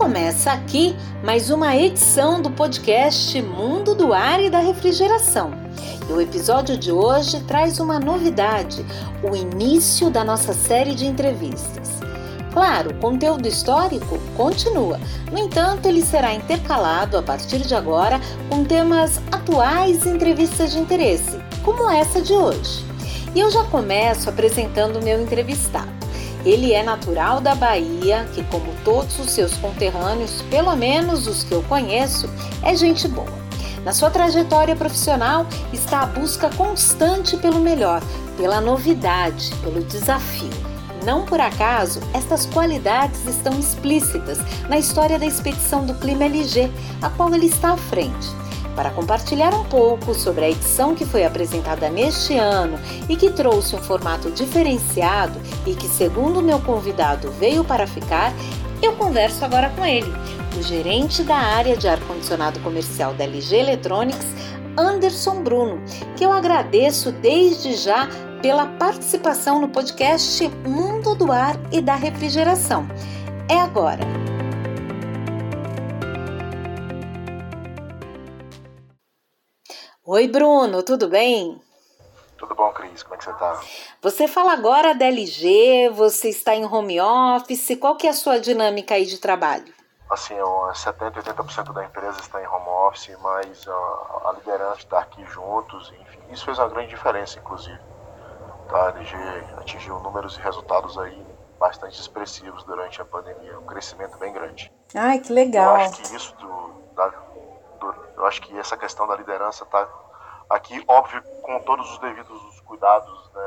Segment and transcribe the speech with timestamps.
[0.00, 5.50] começa aqui mais uma edição do podcast Mundo do Ar e da Refrigeração.
[6.08, 8.82] E o episódio de hoje traz uma novidade:
[9.22, 11.90] o início da nossa série de entrevistas.
[12.50, 14.98] Claro, o conteúdo histórico continua,
[15.30, 20.78] no entanto, ele será intercalado a partir de agora com temas atuais e entrevistas de
[20.78, 22.86] interesse, como essa de hoje.
[23.34, 25.99] E eu já começo apresentando o meu entrevistado.
[26.44, 31.52] Ele é natural da Bahia, que, como todos os seus conterrâneos, pelo menos os que
[31.52, 32.28] eu conheço,
[32.62, 33.40] é gente boa.
[33.84, 38.02] Na sua trajetória profissional está a busca constante pelo melhor,
[38.36, 40.50] pela novidade, pelo desafio.
[41.04, 46.70] Não por acaso, estas qualidades estão explícitas na história da expedição do Clima LG,
[47.00, 48.39] a qual ele está à frente
[48.74, 53.76] para compartilhar um pouco sobre a edição que foi apresentada neste ano e que trouxe
[53.76, 58.32] um formato diferenciado e que, segundo meu convidado, veio para ficar,
[58.82, 60.10] eu converso agora com ele,
[60.58, 64.26] o gerente da área de ar-condicionado comercial da LG Electronics,
[64.76, 65.82] Anderson Bruno,
[66.16, 68.08] que eu agradeço desde já
[68.40, 72.88] pela participação no podcast Mundo do Ar e da Refrigeração.
[73.48, 74.29] É agora!
[80.12, 81.62] Oi, Bruno, tudo bem?
[82.36, 83.00] Tudo bom, Cris?
[83.04, 83.60] Como é que você está?
[84.02, 88.40] Você fala agora da LG, você está em home office, qual que é a sua
[88.40, 89.72] dinâmica aí de trabalho?
[90.10, 90.34] Assim,
[90.74, 95.92] 70, 80% da empresa está em home office, mas a, a liderança está aqui juntos,
[96.00, 97.78] enfim, isso fez uma grande diferença, inclusive.
[98.68, 98.86] Tá?
[98.86, 99.14] A LG
[99.58, 101.24] atingiu números e resultados aí
[101.56, 104.72] bastante expressivos durante a pandemia, um crescimento bem grande.
[104.92, 105.76] Ai, que legal.
[105.76, 107.12] Eu acho que isso do, da,
[108.20, 109.88] eu acho que essa questão da liderança está
[110.50, 113.30] aqui, óbvio, com todos os devidos cuidados.
[113.32, 113.42] Né?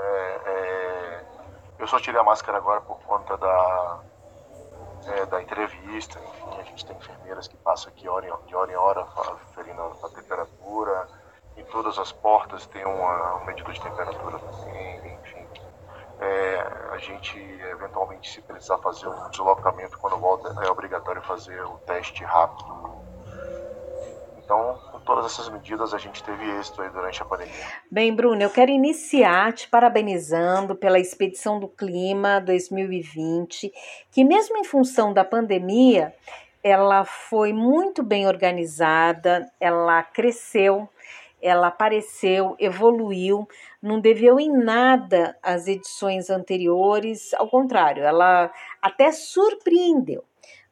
[0.46, 1.26] É,
[1.80, 4.00] eu só tirei a máscara agora por conta da,
[5.08, 6.18] é, da entrevista.
[6.20, 9.06] Enfim, a gente tem enfermeiras que passam aqui hora em, de hora em hora,
[9.54, 11.08] ferindo a temperatura.
[11.58, 15.46] Em todas as portas tem uma, um medidor de temperatura também, enfim.
[16.20, 21.78] É, a gente, eventualmente, se precisar fazer um deslocamento quando volta, é obrigatório fazer o
[21.80, 22.83] teste rápido
[25.14, 27.54] todas essas medidas, a gente teve êxito aí durante a pandemia.
[27.92, 33.72] Bem, Bruno, eu quero iniciar te parabenizando pela Expedição do Clima 2020,
[34.12, 36.16] que mesmo em função da pandemia,
[36.64, 40.90] ela foi muito bem organizada, ela cresceu,
[41.40, 43.48] ela apareceu, evoluiu,
[43.80, 50.24] não deveu em nada às edições anteriores, ao contrário, ela até surpreendeu.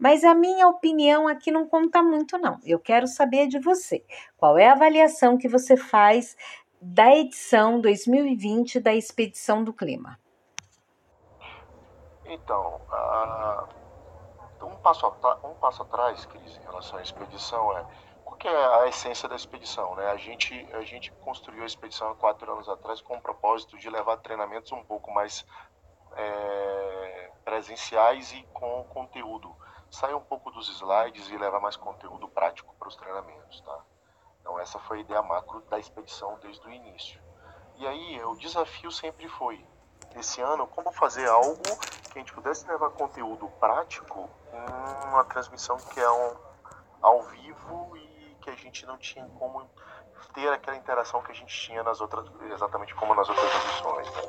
[0.02, 2.60] Mas a minha opinião aqui não conta muito, não.
[2.66, 4.04] Eu quero saber de você.
[4.36, 6.36] Qual é a avaliação que você faz
[6.82, 10.18] da edição 2020 da Expedição do Clima?
[12.26, 15.06] Então, uh, um, passo,
[15.44, 17.86] um passo atrás, Cris, em relação à expedição é
[18.26, 20.08] qual que é a essência da expedição, né?
[20.08, 23.88] A gente, a gente construiu a expedição há quatro anos atrás com o propósito de
[23.88, 25.46] levar treinamentos um pouco mais
[26.16, 29.56] é, presenciais e com conteúdo
[29.92, 33.80] sair um pouco dos slides e levar mais conteúdo prático para os treinamentos, tá?
[34.40, 37.22] Então essa foi a ideia macro da expedição desde o início.
[37.76, 39.64] E aí o desafio sempre foi
[40.16, 41.62] esse ano como fazer algo
[42.12, 46.36] que a gente pudesse levar conteúdo prático em uma transmissão que é um,
[47.02, 49.70] ao vivo e que a gente não tinha como
[50.34, 54.08] ter aquela interação que a gente tinha nas outras exatamente como nas outras edições.
[54.16, 54.22] Né?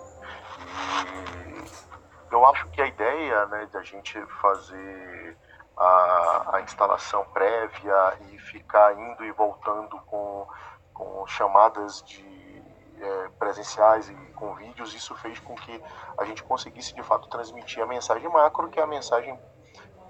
[2.31, 5.39] E eu acho que a ideia né, de a gente fazer
[5.77, 10.47] a, a instalação prévia e ficar indo e voltando com,
[10.93, 12.63] com chamadas de
[13.01, 15.83] é, presenciais e com vídeos, isso fez com que
[16.19, 19.39] a gente conseguisse de fato transmitir a mensagem macro, que é a mensagem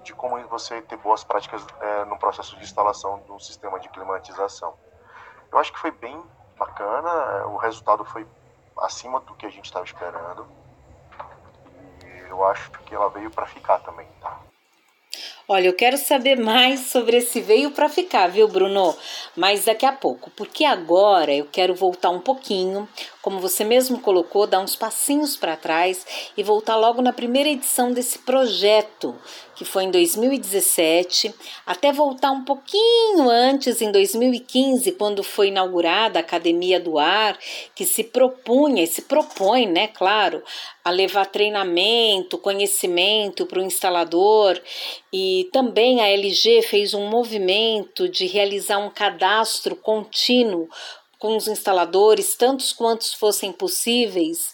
[0.03, 3.89] de como você ter boas práticas é, no processo de instalação de um sistema de
[3.89, 4.73] climatização.
[5.51, 6.21] Eu acho que foi bem
[6.57, 8.27] bacana, é, o resultado foi
[8.81, 10.45] acima do que a gente estava esperando.
[12.03, 14.39] E eu acho que ela veio para ficar também, tá?
[15.55, 18.97] Olha, eu quero saber mais sobre esse veio para ficar, viu, Bruno?
[19.35, 22.89] Mas daqui a pouco, porque agora eu quero voltar um pouquinho,
[23.21, 27.91] como você mesmo colocou, dar uns passinhos para trás e voltar logo na primeira edição
[27.91, 29.15] desse projeto,
[29.55, 31.33] que foi em 2017,
[31.65, 37.37] até voltar um pouquinho antes, em 2015, quando foi inaugurada a Academia do Ar,
[37.75, 40.43] que se propunha e se propõe, né, claro,
[40.83, 44.59] a levar treinamento, conhecimento para o instalador
[45.13, 50.69] e também a LG fez um movimento de realizar um cadastro contínuo
[51.23, 54.53] com os instaladores, tantos quantos fossem possíveis,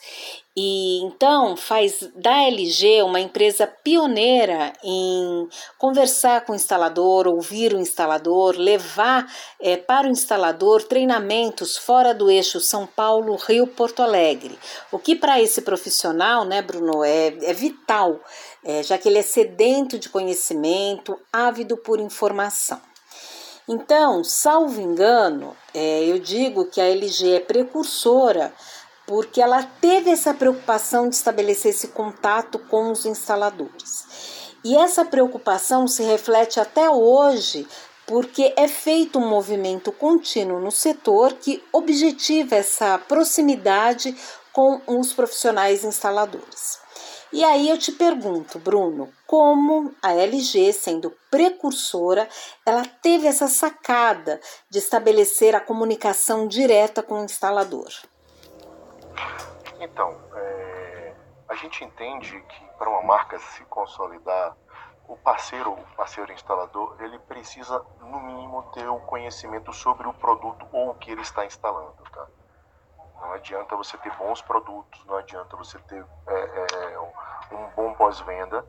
[0.55, 5.47] E então faz da LG uma empresa pioneira em
[5.77, 9.25] conversar com o instalador, ouvir o instalador, levar
[9.59, 14.59] é, para o instalador treinamentos fora do eixo São Paulo, Rio, Porto Alegre.
[14.91, 18.19] O que para esse profissional, né, Bruno, é, é vital,
[18.63, 22.81] é, já que ele é sedento de conhecimento, ávido por informação.
[23.67, 28.53] Então, salvo engano, é, eu digo que a LG é precursora
[29.05, 34.05] porque ela teve essa preocupação de estabelecer esse contato com os instaladores.
[34.63, 37.67] E essa preocupação se reflete até hoje,
[38.05, 44.15] porque é feito um movimento contínuo no setor que objetiva essa proximidade
[44.51, 46.79] com os profissionais instaladores.
[47.31, 52.27] E aí eu te pergunto, Bruno, como a LG, sendo precursora,
[52.65, 57.89] ela teve essa sacada de estabelecer a comunicação direta com o instalador?
[59.79, 61.13] Então, é,
[61.47, 64.57] a gente entende que para uma marca se consolidar,
[65.07, 70.65] o parceiro, o parceiro instalador, ele precisa no mínimo ter o conhecimento sobre o produto
[70.71, 72.27] ou o que ele está instalando, tá?
[73.21, 76.99] Não adianta você ter bons produtos, não adianta você ter é, é,
[77.51, 78.65] um bom pós-venda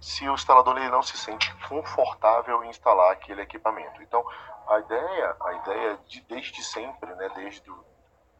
[0.00, 4.02] se o instalador ele não se sente confortável em instalar aquele equipamento.
[4.02, 4.22] Então,
[4.68, 7.70] a ideia, a ideia de, desde sempre, né, desde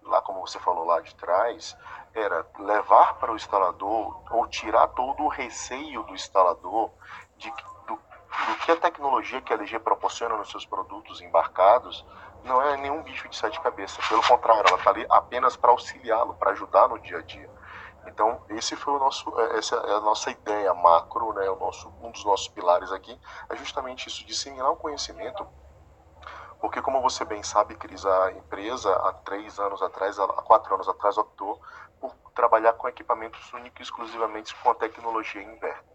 [0.03, 1.77] lá como você falou lá de trás,
[2.15, 6.91] era levar para o instalador ou tirar todo o receio do instalador
[7.37, 7.51] de,
[7.87, 12.05] do, do que a tecnologia que a LG proporciona nos seus produtos embarcados
[12.45, 14.07] não é nenhum bicho de sete cabeças.
[14.07, 17.51] Pelo contrário, ela está ali apenas para auxiliá-lo, para ajudar no dia a dia.
[18.07, 21.49] Então, esse foi o nosso, é, essa é a nossa ideia macro, né?
[21.51, 23.19] O nosso, um dos nossos pilares aqui
[23.49, 25.47] é justamente isso, disseminar o conhecimento,
[26.61, 30.89] porque como você bem sabe, Cris, a empresa há três anos atrás, há quatro anos
[30.89, 31.61] atrás, optou
[32.01, 35.94] por trabalhar com equipamentos únicos exclusivamente com a tecnologia inverter.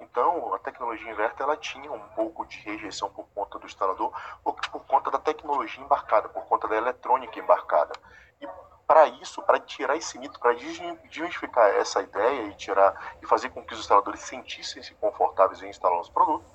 [0.00, 4.12] Então, a tecnologia inverter ela tinha um pouco de rejeição por conta do instalador,
[4.44, 7.92] ou por conta da tecnologia embarcada, por conta da eletrônica embarcada.
[8.40, 8.48] E
[8.86, 13.64] para isso, para tirar esse mito, para desmistificar essa ideia e tirar e fazer com
[13.64, 16.50] que os instaladores sentissem-se confortáveis em instalar os produtos,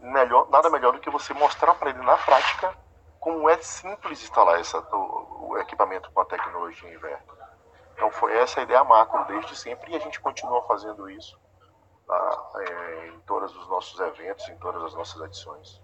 [0.00, 2.76] melhor, nada melhor do que você mostrar para ele na prática
[3.20, 7.34] como é simples instalar essa, o, o equipamento com a tecnologia inverter.
[7.94, 11.38] Então foi essa a ideia macro desde sempre e a gente continua fazendo isso
[12.08, 15.80] tá, é, em todos os nossos eventos, em todas as nossas edições.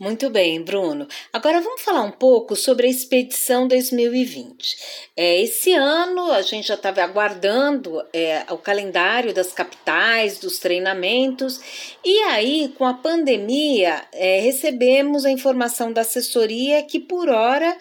[0.00, 1.06] Muito bem, Bruno.
[1.30, 4.78] Agora vamos falar um pouco sobre a expedição 2020.
[5.14, 11.60] É, esse ano a gente já estava aguardando é, o calendário das capitais, dos treinamentos,
[12.02, 17.76] e aí, com a pandemia, é, recebemos a informação da assessoria que, por hora,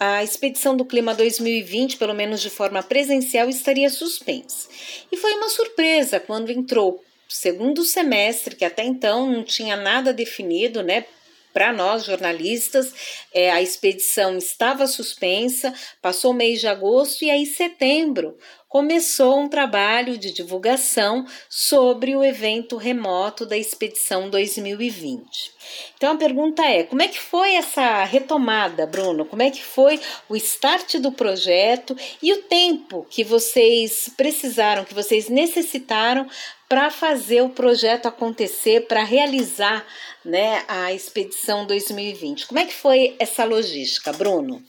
[0.00, 4.66] a expedição do Clima 2020, pelo menos de forma presencial, estaria suspensa.
[5.12, 10.82] E foi uma surpresa quando entrou segundo semestre, que até então não tinha nada definido,
[10.82, 11.04] né?
[11.52, 12.92] Para nós jornalistas,
[13.32, 18.36] é, a expedição estava suspensa, passou o mês de agosto e aí setembro
[18.70, 25.52] começou um trabalho de divulgação sobre o evento remoto da expedição 2020.
[25.96, 29.24] Então a pergunta é: como é que foi essa retomada, Bruno?
[29.26, 34.94] Como é que foi o start do projeto e o tempo que vocês precisaram, que
[34.94, 36.28] vocês necessitaram
[36.70, 39.84] para fazer o projeto acontecer, para realizar
[40.24, 42.46] né, a expedição 2020.
[42.46, 44.62] Como é que foi essa logística, Bruno?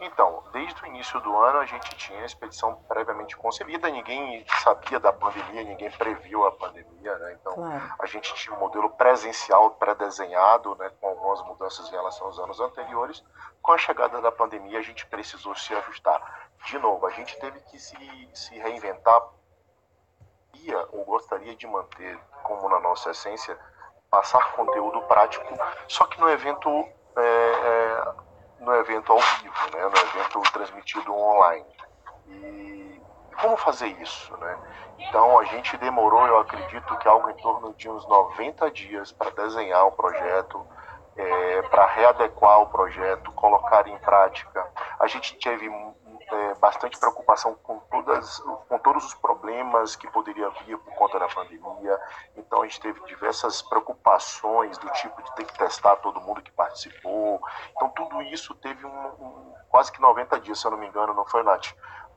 [0.00, 4.98] Então, desde o início do ano a gente tinha a expedição previamente concebida, ninguém sabia
[4.98, 7.36] da pandemia, ninguém previu a pandemia, né?
[7.38, 7.94] Então claro.
[7.98, 12.58] a gente tinha um modelo presencial pré-desenhado, né, com algumas mudanças em relação aos anos
[12.60, 13.22] anteriores.
[13.60, 16.48] Com a chegada da pandemia a gente precisou se ajustar.
[16.64, 19.20] De novo, a gente teve que se, se reinventar
[20.92, 23.58] ou gostaria de manter como na nossa essência
[24.10, 25.46] passar conteúdo prático,
[25.86, 26.68] só que no evento
[27.16, 28.12] é, é,
[28.60, 31.66] no evento ao vivo, né, no evento transmitido online.
[32.26, 33.00] E
[33.40, 34.58] como fazer isso, né?
[34.98, 39.30] Então a gente demorou, eu acredito que algo em torno de uns 90 dias para
[39.30, 40.66] desenhar o projeto,
[41.16, 44.66] é, para readequar o projeto, colocar em prática.
[44.98, 45.68] A gente teve
[46.32, 51.28] é, bastante preocupação com, todas, com todos os problemas que poderia vir por conta da
[51.28, 52.00] pandemia.
[52.36, 56.52] Então a gente teve diversas preocupações do tipo de ter que testar todo mundo que
[56.52, 57.40] participou.
[57.72, 61.14] Então tudo isso teve um, um quase que 90 dias, se eu não me engano,
[61.14, 61.68] não foi, Nath?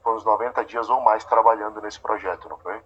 [0.01, 2.81] Foi uns 90 dias ou mais trabalhando nesse projeto, não foi?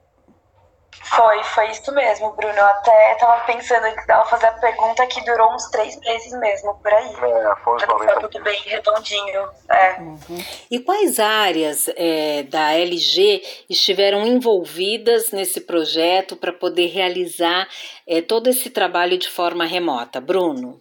[0.92, 2.54] Foi, foi isso mesmo, Bruno.
[2.54, 6.76] Eu até tava pensando que dava fazer a pergunta que durou uns três meses mesmo,
[6.76, 7.14] por aí.
[7.14, 9.50] É, foi uns 90 Foi tudo bem redondinho.
[9.70, 10.00] É.
[10.00, 10.46] Uhum.
[10.70, 17.68] E quais áreas é, da LG estiveram envolvidas nesse projeto para poder realizar
[18.08, 20.20] é, todo esse trabalho de forma remota?
[20.20, 20.80] Bruno?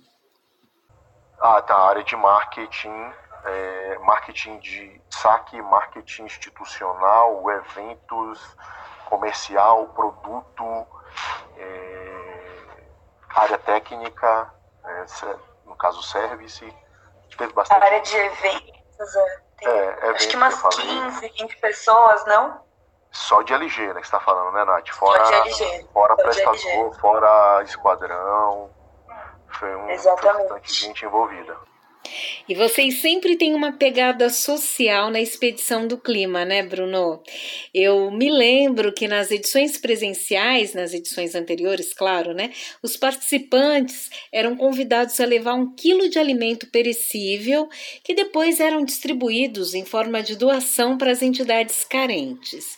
[1.41, 1.75] Ah, tá.
[1.75, 3.13] A área de marketing,
[3.45, 8.41] é, marketing de saque, marketing institucional, eventos
[9.07, 10.87] comercial, produto,
[11.57, 12.67] é,
[13.31, 14.53] área técnica,
[14.85, 15.05] é,
[15.65, 16.77] no caso service,
[17.37, 17.83] teve bastante.
[17.83, 22.65] A área de eventos, é, tem, é, acho que umas 15, 20 pessoas, não?
[23.11, 24.91] Só de LG, né, que você tá falando, né, Nath?
[24.91, 25.89] Fora, Só de LG.
[25.93, 28.71] Fora Só prestador, fora esquadrão,
[29.49, 30.49] foi, um, Exatamente.
[30.49, 31.57] foi bastante gente envolvida.
[32.49, 37.23] E vocês sempre têm uma pegada social na expedição do clima, né, Bruno?
[37.75, 44.57] Eu me lembro que nas edições presenciais, nas edições anteriores, claro, né, os participantes eram
[44.57, 47.69] convidados a levar um quilo de alimento perecível
[48.03, 52.77] que depois eram distribuídos em forma de doação para as entidades carentes.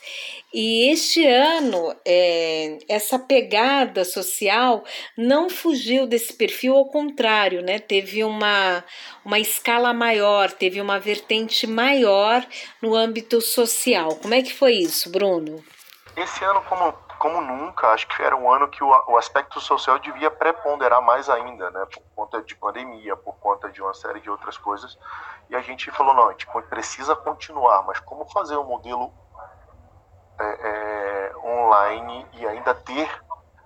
[0.52, 4.82] E este ano, é, essa pegada social
[5.16, 7.78] não fugiu desse perfil, ao contrário, né?
[7.78, 8.82] Teve uma,
[9.28, 12.42] uma escala maior, teve uma vertente maior
[12.80, 14.16] no âmbito social.
[14.16, 15.62] Como é que foi isso, Bruno?
[16.16, 19.98] Esse ano, como, como nunca, acho que era um ano que o, o aspecto social
[19.98, 21.86] devia preponderar mais ainda, né?
[21.92, 24.98] Por conta de pandemia, por conta de uma série de outras coisas.
[25.50, 29.12] E a gente falou, não, a gente precisa continuar, mas como fazer um modelo
[30.40, 33.10] é, é, online e ainda ter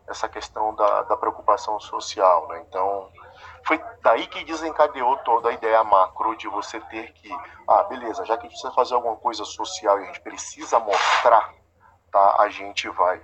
[0.08, 2.64] essa questão da, da preocupação social, né?
[2.68, 3.08] Então,
[3.64, 7.30] foi daí que desencadeou toda a ideia macro de você ter que,
[7.68, 10.78] ah, beleza, já que a gente precisa fazer alguma coisa social e a gente precisa
[10.78, 11.52] mostrar,
[12.10, 12.36] tá?
[12.40, 13.20] A gente vai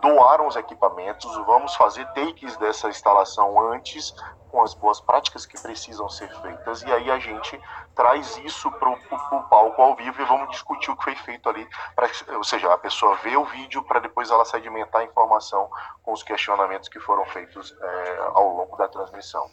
[0.00, 4.14] doar os equipamentos, vamos fazer takes dessa instalação antes,
[4.50, 7.60] com as boas práticas que precisam ser feitas, e aí a gente
[7.94, 11.68] traz isso para o palco ao vivo e vamos discutir o que foi feito ali,
[11.94, 15.70] pra, ou seja, a pessoa vê o vídeo para depois ela sedimentar a informação
[16.02, 19.50] com os questionamentos que foram feitos é, ao longo da transmissão.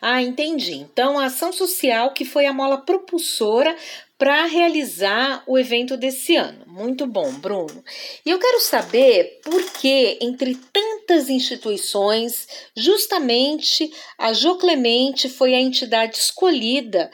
[0.00, 0.74] Ah, entendi.
[0.74, 3.76] Então, a ação social que foi a mola propulsora
[4.18, 6.64] para realizar o evento desse ano.
[6.66, 7.84] Muito bom, Bruno.
[8.24, 15.60] E eu quero saber por que, entre tantas instituições, justamente a Jo Clemente foi a
[15.60, 17.10] entidade escolhida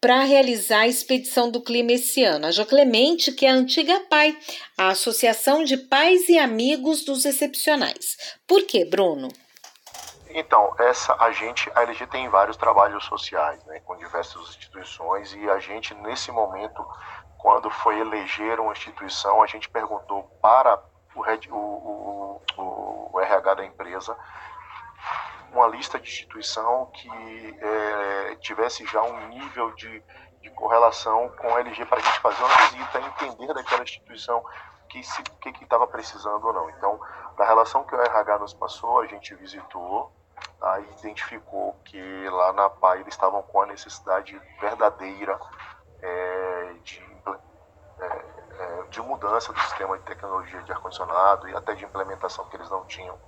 [0.00, 2.46] para realizar a expedição do clima esse ano.
[2.46, 4.36] A Jo Clemente, que é a antiga PAI,
[4.76, 8.16] a Associação de Pais e Amigos dos Excepcionais.
[8.46, 9.28] Por que, Bruno?
[10.36, 15.48] Então, essa a gente, a LG tem vários trabalhos sociais, né, com diversas instituições e
[15.48, 16.84] a gente nesse momento,
[17.38, 20.82] quando foi eleger uma instituição, a gente perguntou para
[21.14, 21.22] o,
[21.52, 24.16] o, o, o RH da empresa
[25.52, 30.02] uma lista de instituição que é, tivesse já um nível de,
[30.42, 34.44] de correlação com a LG para a gente fazer uma visita, entender daquela instituição
[34.88, 35.00] que
[35.52, 36.70] que estava precisando ou não.
[36.70, 37.00] Então,
[37.36, 40.12] da relação que o RH nos passou, a gente visitou
[40.64, 45.38] aí identificou que lá na PAI eles estavam com a necessidade verdadeira
[46.00, 47.02] é, de,
[48.00, 48.06] é,
[48.58, 52.70] é, de mudança do sistema de tecnologia de ar-condicionado e até de implementação que eles
[52.70, 53.18] não tinham.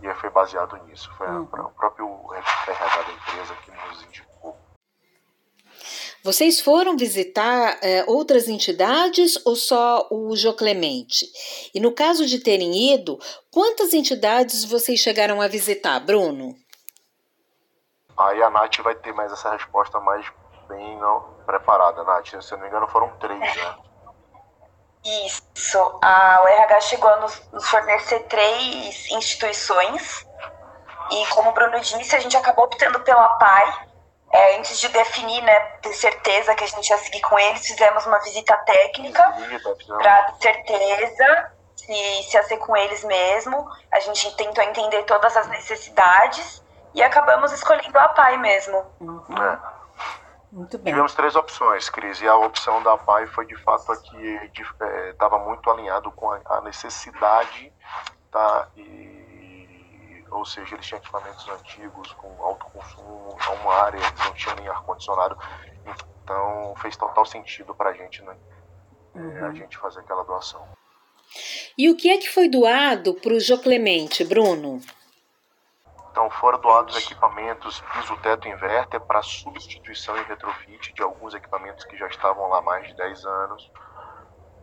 [0.00, 1.12] E foi baseado nisso.
[1.18, 1.42] Foi uhum.
[1.42, 4.56] o próprio RH da empresa que nos indicou.
[6.22, 11.26] Vocês foram visitar é, outras entidades ou só o Jô Clemente?
[11.74, 13.18] E no caso de terem ido,
[13.50, 16.54] quantas entidades vocês chegaram a visitar, Bruno?
[18.18, 20.26] Aí a Nath vai ter mais essa resposta mais
[20.68, 22.28] bem não, preparada, Nath.
[22.42, 23.76] Se eu não me engano, foram três, né?
[25.04, 25.98] Isso.
[26.02, 30.26] A, o RH chegou a nos, nos fornecer três instituições.
[31.10, 33.88] E como o Bruno disse, a gente acabou optando pela PAI.
[34.30, 38.04] É, antes de definir, né, ter certeza que a gente ia seguir com eles, fizemos
[38.04, 39.22] uma visita técnica
[39.86, 43.66] para ter certeza se, se ia ser com eles mesmo.
[43.90, 46.62] A gente tentou entender todas as necessidades
[46.94, 48.84] e acabamos escolhendo a PAI mesmo.
[49.00, 49.42] Uhum.
[49.42, 49.78] É.
[50.50, 50.92] Muito bem.
[50.92, 54.50] Tivemos três opções, Cris, e a opção da PAI foi de fato a que
[55.10, 57.72] estava é, muito alinhado com a, a necessidade,
[58.30, 58.68] tá?
[58.76, 64.56] E, ou seja, eles tinham equipamentos antigos com alto consumo, uma área, eles não tinham
[64.56, 65.38] nem ar-condicionado,
[66.24, 68.34] então fez total sentido para a gente, né?
[69.14, 69.46] Uhum.
[69.46, 70.64] a gente fazer aquela doação.
[71.76, 74.80] E o que é que foi doado para o Jô Clemente, Bruno?
[76.10, 82.06] Então foram doados equipamentos piso-teto inverter para substituição e retrofit de alguns equipamentos que já
[82.06, 83.70] estavam lá há mais de 10 anos.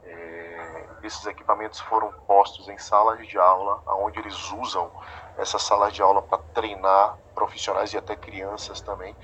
[0.03, 4.91] É, esses equipamentos foram postos em salas de aula, onde eles usam
[5.37, 9.15] essas salas de aula para treinar profissionais e até crianças também.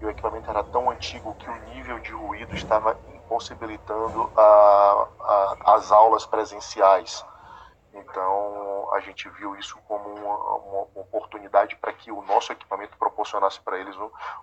[0.00, 5.74] E o equipamento era tão antigo que o nível de ruído estava impossibilitando a, a,
[5.74, 7.24] as aulas presenciais.
[8.00, 13.60] Então a gente viu isso como uma, uma oportunidade para que o nosso equipamento proporcionasse
[13.60, 13.96] para eles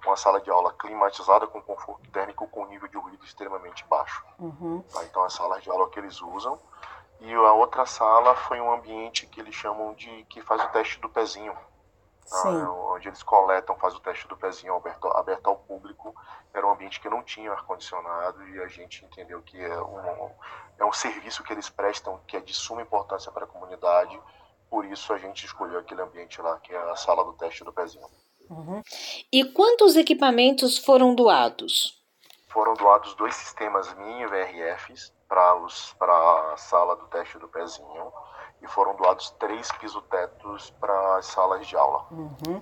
[0.06, 4.24] uma sala de aula climatizada com conforto térmico com nível de ruído extremamente baixo.
[4.40, 4.84] Uhum.
[4.94, 5.04] Tá?
[5.04, 6.60] Então a sala de aula que eles usam
[7.20, 11.00] e a outra sala foi um ambiente que eles chamam de que faz o teste
[11.00, 11.56] do pezinho.
[12.30, 12.72] Tá?
[12.96, 16.16] onde eles coletam, fazem o teste do pezinho aberto, aberto ao público.
[16.54, 20.32] Era um ambiente que não tinha ar-condicionado e a gente entendeu que é um,
[20.80, 24.20] é um serviço que eles prestam que é de suma importância para a comunidade.
[24.70, 27.72] Por isso a gente escolheu aquele ambiente lá, que é a sala do teste do
[27.72, 28.08] pezinho.
[28.50, 28.82] Uhum.
[29.32, 32.02] E quantos equipamentos foram doados?
[32.48, 38.12] Foram doados dois sistemas mini VRFs para a sala do teste do pezinho
[38.62, 42.06] e foram doados três pisotetos para as salas de aula.
[42.12, 42.60] Uhum.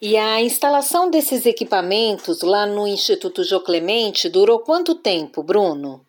[0.00, 6.04] E a instalação desses equipamentos lá no Instituto Jô Clemente durou quanto tempo, Bruno?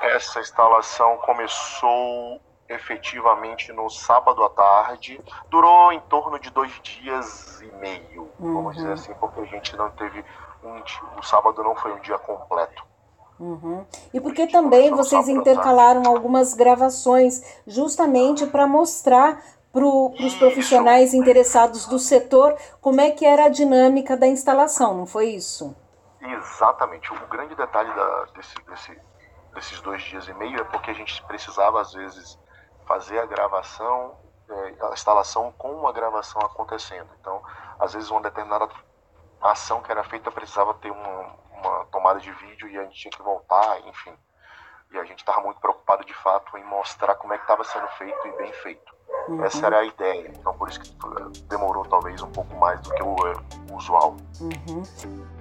[0.00, 7.72] Essa instalação começou efetivamente no sábado à tarde, durou em torno de dois dias e
[7.76, 8.54] meio, uhum.
[8.54, 10.22] vamos dizer assim, porque a gente não teve
[10.62, 10.82] um,
[11.18, 12.87] o sábado não foi um dia completo.
[13.38, 13.84] Uhum.
[14.12, 19.40] E porque também vocês intercalaram algumas gravações justamente para mostrar
[19.72, 25.06] para os profissionais interessados do setor como é que era a dinâmica da instalação, não
[25.06, 25.76] foi isso?
[26.20, 27.12] Exatamente.
[27.12, 29.00] O grande detalhe da, desse, desse,
[29.54, 32.38] desses dois dias e meio é porque a gente precisava, às vezes,
[32.86, 34.16] fazer a gravação,
[34.48, 37.08] é, a instalação com uma gravação acontecendo.
[37.20, 37.40] Então,
[37.78, 38.68] às vezes, uma determinada
[39.40, 43.10] ação que era feita precisava ter uma, uma tomada de vídeo e a gente tinha
[43.10, 44.14] que voltar, enfim.
[44.90, 47.88] E a gente estava muito preocupado de fato em mostrar como é que estava sendo
[47.88, 48.96] feito e bem feito.
[49.28, 49.44] Uhum.
[49.44, 50.28] Essa era a ideia.
[50.28, 50.90] Então por isso que
[51.48, 53.16] demorou talvez um pouco mais do que o,
[53.70, 54.16] o usual.
[54.40, 55.37] Uhum.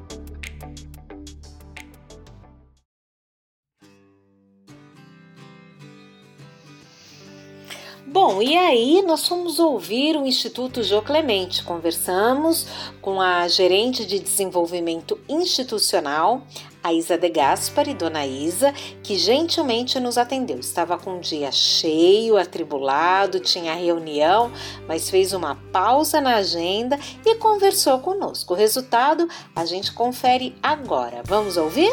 [8.09, 11.61] Bom, e aí nós fomos ouvir o Instituto Jô Clemente.
[11.61, 12.65] Conversamos
[13.01, 16.41] com a gerente de desenvolvimento institucional,
[16.81, 18.71] a Isa de Gaspari, dona Isa,
[19.03, 20.57] que gentilmente nos atendeu.
[20.57, 24.53] Estava com um dia cheio, atribulado, tinha reunião,
[24.87, 28.53] mas fez uma pausa na agenda e conversou conosco.
[28.53, 31.23] O resultado a gente confere agora.
[31.25, 31.91] Vamos ouvir?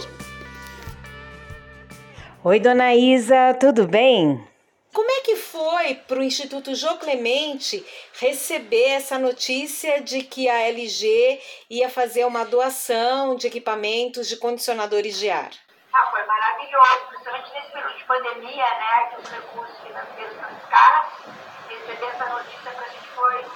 [2.44, 4.53] Oi, dona Isa, tudo bem?
[4.94, 7.84] Como é que foi para o Instituto Jô Clemente
[8.20, 15.18] receber essa notícia de que a LG ia fazer uma doação de equipamentos de condicionadores
[15.18, 15.50] de ar?
[15.92, 21.24] Ah, foi maravilhoso, principalmente nesse período de pandemia, né, que os recursos financeiros são escassos.
[21.68, 23.48] Receber essa notícia para a gente foi de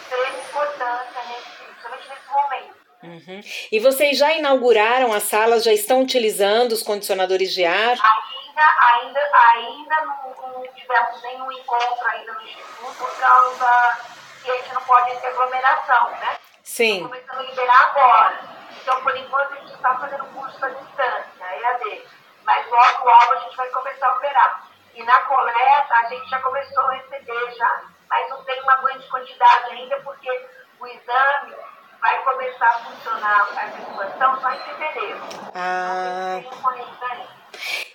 [0.00, 2.86] extrema importância, nesse, principalmente nesse momento.
[3.02, 3.40] Uhum.
[3.70, 7.98] E vocês já inauguraram as salas, já estão utilizando os condicionadores de ar?
[7.98, 9.20] Ainda, ainda,
[9.52, 10.15] ainda não, não
[10.86, 13.98] tivemos nenhum encontro ainda no Instituto por causa
[14.42, 16.38] que a gente não pode ter aglomeração, né?
[16.62, 17.02] Sim.
[17.02, 18.40] Estamos começando a liberar agora.
[18.70, 22.08] Então, por enquanto, a gente está fazendo curso à distância, EAD.
[22.44, 24.62] Mas logo, logo a gente vai começar a operar.
[24.94, 29.06] E na coleta, a gente já começou a receber já, mas não tem uma grande
[29.08, 31.56] quantidade ainda, porque o exame
[32.00, 35.20] vai começar a funcionar a circulação só em fevereiro.
[35.54, 36.40] Ah.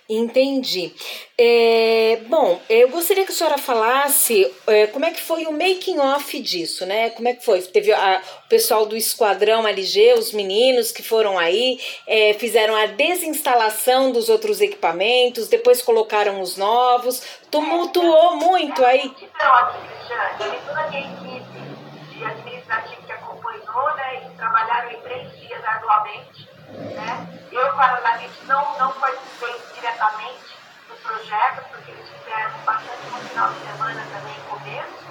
[0.08, 0.94] Entendi.
[1.38, 5.98] É, bom, eu gostaria que a senhora falasse é, como é que foi o making
[5.98, 7.10] off disso, né?
[7.10, 7.62] Como é que foi?
[7.62, 12.86] Teve a, o pessoal do Esquadrão LG, os meninos que foram aí, é, fizeram a
[12.86, 19.10] desinstalação dos outros equipamentos, depois colocaram os novos, tumultuou muito aí.
[19.20, 25.64] Então, Cristiane, toda a minha equipe de administrativo acompanhou, né, e trabalharam em três dias
[25.64, 26.48] arduamente,
[26.94, 27.31] né.
[27.52, 30.56] Eu, paralelamente, não, não participei diretamente
[30.88, 35.04] do projeto, porque eles fizeram bastante no final de semana também, começo,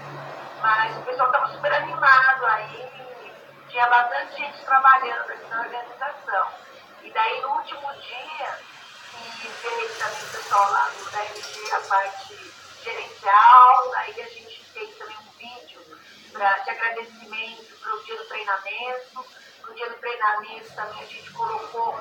[0.59, 2.89] mas o pessoal estava super animado aí,
[3.69, 6.47] tinha bastante gente trabalhando aqui na organização.
[7.03, 8.59] E daí, no último dia,
[9.39, 14.97] que veio também o pessoal lá do, MG, a parte gerencial, aí a gente fez
[14.97, 15.81] também um vídeo
[16.33, 19.25] pra, de agradecimento para o dia do treinamento.
[19.71, 21.97] No dia do treinamento também a gente colocou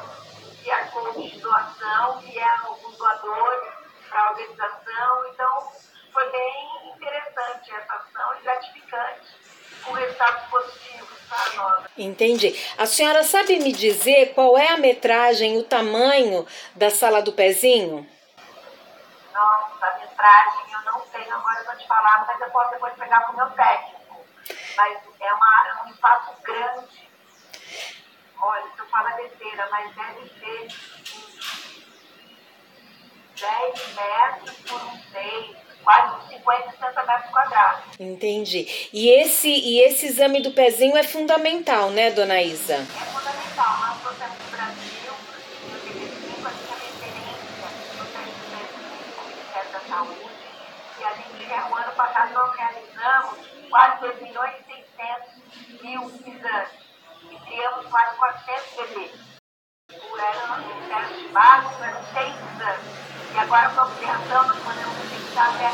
[0.64, 3.72] QR Code de doação, vieram alguns doadores
[4.08, 5.26] para a organização.
[5.32, 5.72] Então,
[6.12, 9.36] foi bem interessante essa ação e gratificante,
[9.84, 11.84] com resultados positivos para nós.
[11.96, 12.60] Entendi.
[12.76, 18.04] A senhora sabe me dizer qual é a metragem, o tamanho da sala do pezinho?
[19.32, 23.32] Não, amostragem, eu não tenho agora para te falar, mas eu posso depois pegar com
[23.34, 24.26] o meu técnico.
[24.76, 27.09] Mas é uma, um espaço grande.
[28.42, 30.68] Olha, se eu falar besteira, mas deve ter
[33.38, 38.00] 10 metros por uns 6, quase 50, 60 metros quadrados.
[38.00, 38.88] Entendi.
[38.92, 42.76] E esse, e esse exame do pezinho é fundamental, né, dona Isa?
[42.76, 43.78] É fundamental.
[43.78, 45.12] Nós trouxemos do Brasil,
[45.68, 50.30] no TB5, a gente é referência no teste do Ministério da Saúde.
[50.98, 56.89] E a gente, o ano passado, nós realizamos quase 2 milhões e 600 mil exames.
[57.50, 59.10] Criamos quase 400 bebês.
[59.90, 63.34] Eram testes básicos, eram 6 exames.
[63.34, 65.70] E agora, a ampliação, nós podemos fixar até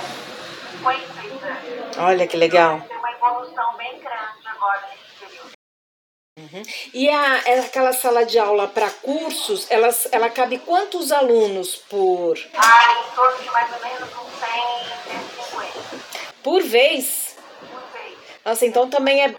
[0.73, 1.99] 50 exames.
[1.99, 2.81] Olha que legal.
[2.81, 5.51] Tem uma evolução bem grande agora nesse período.
[6.39, 6.63] Uhum.
[6.95, 12.37] E a, é aquela sala de aula para cursos, ela, ela cabe quantos alunos por,
[12.57, 17.37] Ah, em torno de mais ou menos uns 100, 150 por vez?
[17.61, 18.17] por vez.
[18.45, 19.35] Nossa, então também é,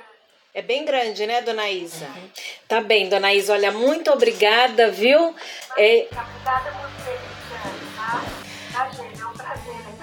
[0.58, 2.08] é bem grande, né, dona Isa?
[2.67, 5.36] Tá bem, dona Isa, olha, muito obrigada, viu?
[5.78, 6.72] É, Obrigada
[7.06, 8.26] ter me tá?
[8.74, 9.22] Tá, gente?
[9.22, 9.74] É um prazer.
[9.76, 9.98] né?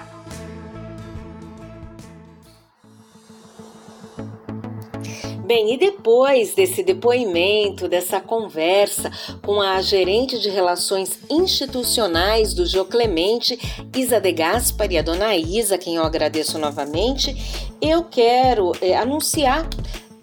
[5.45, 9.11] Bem, e depois desse depoimento, dessa conversa
[9.43, 13.59] com a gerente de relações institucionais do Jô Clemente,
[13.93, 17.35] Isa de Gaspar e a dona Isa, quem eu agradeço novamente,
[17.81, 19.67] eu quero eh, anunciar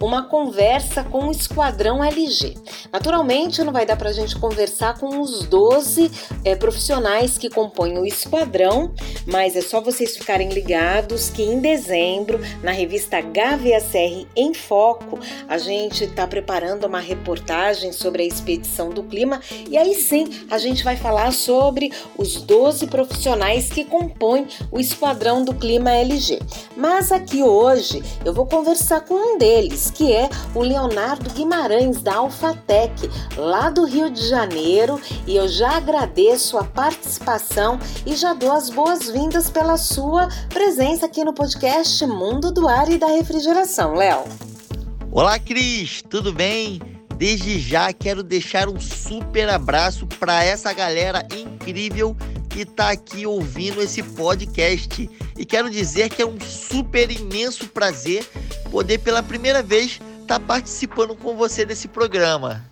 [0.03, 2.57] uma conversa com o Esquadrão LG.
[2.93, 6.11] Naturalmente, não vai dar para a gente conversar com os 12
[6.45, 8.93] eh, profissionais que compõem o Esquadrão,
[9.27, 15.57] mas é só vocês ficarem ligados que em dezembro, na revista HVACR em Foco, a
[15.57, 20.83] gente está preparando uma reportagem sobre a expedição do clima e aí sim a gente
[20.83, 26.41] vai falar sobre os 12 profissionais que compõem o Esquadrão do Clima LG.
[26.77, 32.17] Mas aqui hoje eu vou conversar com um deles, que é o Leonardo Guimarães da
[32.17, 38.53] Alfatec, lá do Rio de Janeiro, e eu já agradeço a participação e já dou
[38.53, 43.95] as boas-vindas pela sua presença aqui no podcast Mundo do Ar e da Refrigeração.
[43.95, 44.25] Léo.
[45.11, 46.81] Olá, Cris, tudo bem?
[47.17, 52.17] Desde já quero deixar um super abraço para essa galera incrível
[52.53, 55.09] que está aqui ouvindo esse podcast.
[55.38, 58.25] E quero dizer que é um super imenso prazer
[58.71, 62.65] poder pela primeira vez estar participando com você desse programa.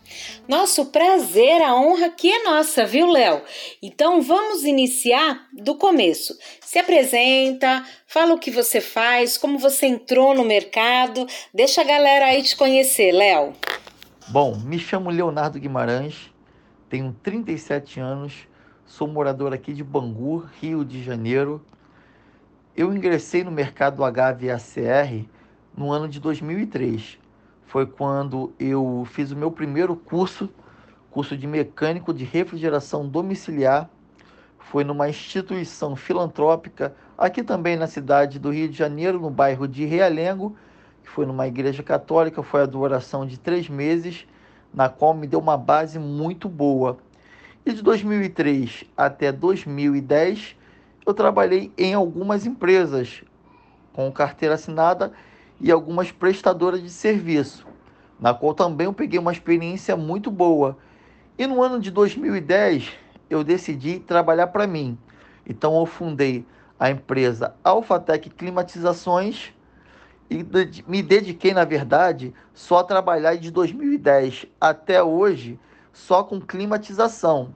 [0.47, 3.43] Nosso prazer, a honra que é nossa, viu, Léo?
[3.83, 6.37] Então vamos iniciar do começo.
[6.61, 12.27] Se apresenta, fala o que você faz, como você entrou no mercado, deixa a galera
[12.27, 13.55] aí te conhecer, Léo.
[14.29, 16.31] Bom, me chamo Leonardo Guimarães,
[16.89, 18.50] tenho 37 anos,
[19.01, 21.65] sou morador aqui de Bangu, Rio de Janeiro.
[22.77, 25.25] Eu ingressei no mercado HVACR
[25.75, 27.19] no ano de 2003.
[27.65, 30.51] Foi quando eu fiz o meu primeiro curso,
[31.11, 33.89] curso de mecânico de refrigeração domiciliar.
[34.59, 39.87] Foi numa instituição filantrópica, aqui também na cidade do Rio de Janeiro, no bairro de
[39.87, 40.55] Realengo,
[41.03, 44.27] que foi numa igreja católica, foi a duração de três meses,
[44.75, 46.99] na qual me deu uma base muito boa.
[47.65, 50.57] E de 2003 até 2010,
[51.07, 53.23] eu trabalhei em algumas empresas
[53.93, 55.13] com carteira assinada
[55.61, 57.67] e algumas prestadoras de serviço,
[58.19, 60.79] na qual também eu peguei uma experiência muito boa.
[61.37, 62.91] E no ano de 2010,
[63.29, 64.97] eu decidi trabalhar para mim.
[65.47, 66.47] Então eu fundei
[66.79, 69.53] a empresa Alphatec Climatizações
[70.31, 70.47] e
[70.89, 75.59] me dediquei, na verdade, só a trabalhar de 2010 até hoje
[75.93, 77.55] só com climatização.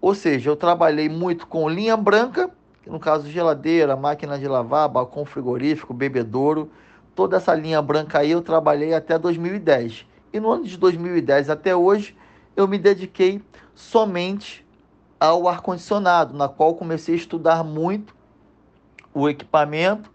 [0.00, 2.50] Ou seja, eu trabalhei muito com linha branca,
[2.86, 6.70] no caso geladeira, máquina de lavar, balcão frigorífico, bebedouro,
[7.14, 10.06] toda essa linha branca aí eu trabalhei até 2010.
[10.32, 12.16] E no ano de 2010 até hoje,
[12.54, 13.42] eu me dediquei
[13.74, 14.64] somente
[15.18, 18.14] ao ar-condicionado, na qual comecei a estudar muito
[19.12, 20.10] o equipamento,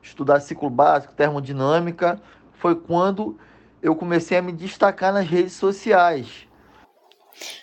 [0.00, 2.20] estudar ciclo básico, termodinâmica.
[2.54, 3.36] Foi quando
[3.82, 6.46] eu comecei a me destacar nas redes sociais.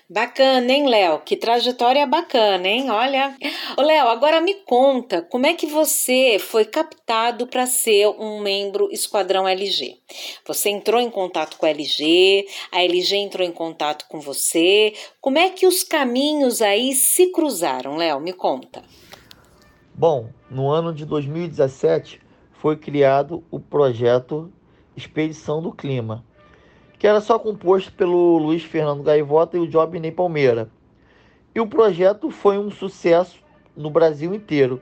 [0.09, 1.19] Bacana, hein, Léo?
[1.19, 2.89] Que trajetória bacana, hein?
[2.89, 3.36] Olha.
[3.77, 8.89] Ô, Léo, agora me conta, como é que você foi captado para ser um membro
[8.91, 9.97] Esquadrão LG?
[10.45, 14.93] Você entrou em contato com a LG, a LG entrou em contato com você.
[15.19, 18.19] Como é que os caminhos aí se cruzaram, Léo?
[18.19, 18.83] Me conta.
[19.95, 22.19] Bom, no ano de 2017
[22.51, 24.51] foi criado o projeto
[24.95, 26.23] Expedição do Clima,
[27.03, 30.69] que era só composto pelo Luiz Fernando Gaivota e o Jobney Palmeira.
[31.53, 33.43] E o projeto foi um sucesso
[33.75, 34.81] no Brasil inteiro.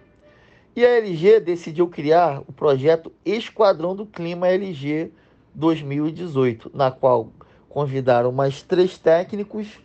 [0.75, 5.11] E a LG decidiu criar o projeto Esquadrão do Clima LG
[5.55, 7.31] 2018, na qual
[7.67, 9.79] convidaram mais três técnicos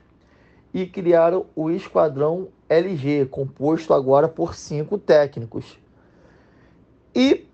[0.74, 5.78] e criaram o Esquadrão LG, composto agora por cinco técnicos.
[7.14, 7.46] E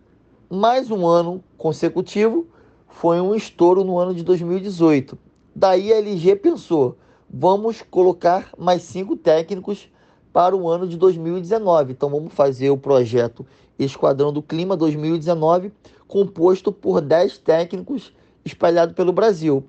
[0.51, 2.49] mais um ano consecutivo
[2.93, 5.19] foi um estouro no ano de 2018.
[5.55, 6.97] Daí a LG pensou:
[7.29, 9.89] vamos colocar mais cinco técnicos
[10.33, 11.93] para o ano de 2019.
[11.93, 13.47] Então vamos fazer o projeto
[13.79, 15.73] Esquadrão do Clima 2019,
[16.07, 18.13] composto por 10 técnicos
[18.45, 19.65] espalhados pelo Brasil.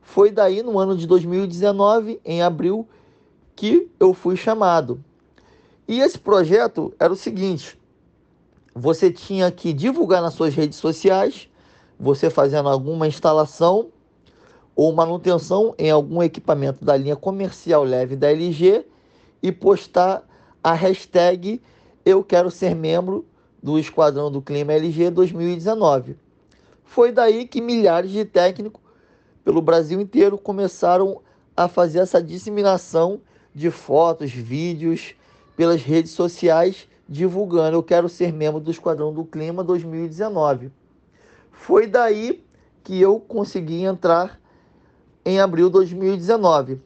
[0.00, 2.88] Foi daí no ano de 2019, em abril,
[3.54, 5.02] que eu fui chamado.
[5.86, 7.78] E esse projeto era o seguinte:
[8.74, 11.48] você tinha que divulgar nas suas redes sociais,
[12.02, 13.90] você fazendo alguma instalação
[14.74, 18.84] ou manutenção em algum equipamento da linha comercial leve da LG
[19.40, 20.28] e postar
[20.64, 21.62] a hashtag
[22.04, 23.24] Eu Quero Ser Membro
[23.62, 26.16] do Esquadrão do Clima LG 2019.
[26.82, 28.82] Foi daí que milhares de técnicos
[29.44, 31.20] pelo Brasil inteiro começaram
[31.56, 33.20] a fazer essa disseminação
[33.54, 35.14] de fotos, vídeos
[35.56, 40.72] pelas redes sociais divulgando eu quero ser membro do Esquadrão do Clima 2019.
[41.62, 42.44] Foi daí
[42.82, 44.40] que eu consegui entrar
[45.24, 46.82] em abril de 2019.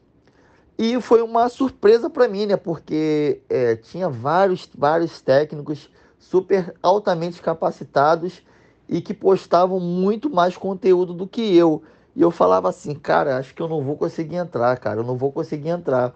[0.76, 2.58] E foi uma surpresa para mim, né?
[2.58, 8.42] Porque é, tinha vários, vários técnicos super altamente capacitados
[8.86, 11.82] e que postavam muito mais conteúdo do que eu.
[12.14, 15.16] E eu falava assim, cara, acho que eu não vou conseguir entrar, cara, eu não
[15.16, 16.14] vou conseguir entrar.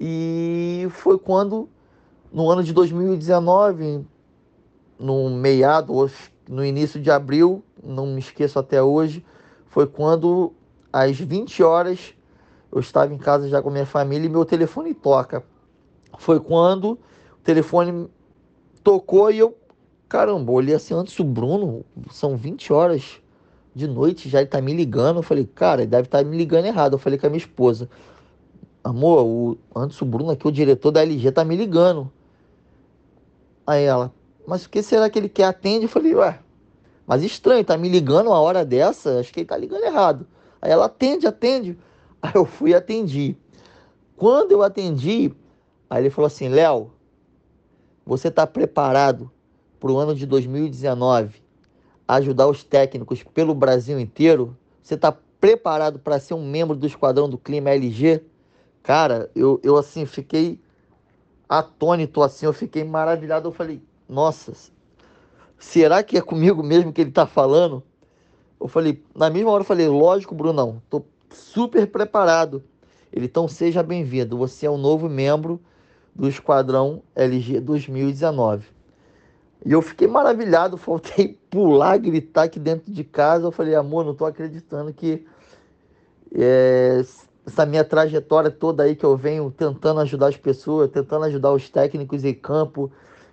[0.00, 1.68] E foi quando,
[2.32, 4.02] no ano de 2019,
[4.98, 5.92] no meado,
[6.48, 9.24] no início de abril, não me esqueço até hoje,
[9.66, 10.52] foi quando
[10.92, 12.14] às 20 horas
[12.72, 15.44] eu estava em casa já com minha família e meu telefone toca.
[16.18, 16.98] Foi quando o
[17.44, 18.08] telefone
[18.82, 19.56] tocou e eu,
[20.08, 23.20] caramba, olhei assim antes o Bruno, são 20 horas
[23.74, 25.18] de noite, já ele tá me ligando.
[25.18, 26.94] Eu falei, cara, ele deve estar tá me ligando errado.
[26.94, 27.90] Eu falei com a minha esposa,
[28.82, 32.10] amor, o, antes o Bruno aqui, o diretor da LG, tá me ligando.
[33.66, 34.12] Aí ela,
[34.46, 35.44] mas o que será que ele quer?
[35.44, 35.84] Atende?
[35.84, 36.38] Eu falei, ué,
[37.06, 40.26] mas estranho, tá me ligando uma hora dessa, acho que ele tá ligando errado.
[40.60, 41.78] Aí ela atende, atende.
[42.20, 43.36] Aí eu fui e atendi.
[44.16, 45.32] Quando eu atendi,
[45.90, 46.90] aí ele falou assim: Léo,
[48.04, 49.30] você está preparado
[49.78, 51.42] para o ano de 2019
[52.08, 54.56] ajudar os técnicos pelo Brasil inteiro?
[54.82, 58.24] Você está preparado para ser um membro do Esquadrão do Clima LG?
[58.82, 60.58] Cara, eu, eu assim fiquei
[61.46, 63.48] atônito, assim, eu fiquei maravilhado.
[63.48, 64.52] Eu falei: Nossa,
[65.58, 67.82] será que é comigo mesmo que ele está falando?
[68.60, 72.62] Eu falei, na mesma hora eu falei, lógico, Brunão, tô super preparado.
[73.12, 75.60] Ele, então seja bem-vindo, você é o novo membro
[76.14, 78.66] do Esquadrão LG 2019.
[79.64, 83.46] E eu fiquei maravilhado, faltei pular, gritar aqui dentro de casa.
[83.46, 85.26] Eu falei, amor, não estou acreditando que
[86.34, 87.02] é,
[87.46, 91.68] essa minha trajetória toda aí que eu venho tentando ajudar as pessoas, tentando ajudar os
[91.70, 92.90] técnicos em campo,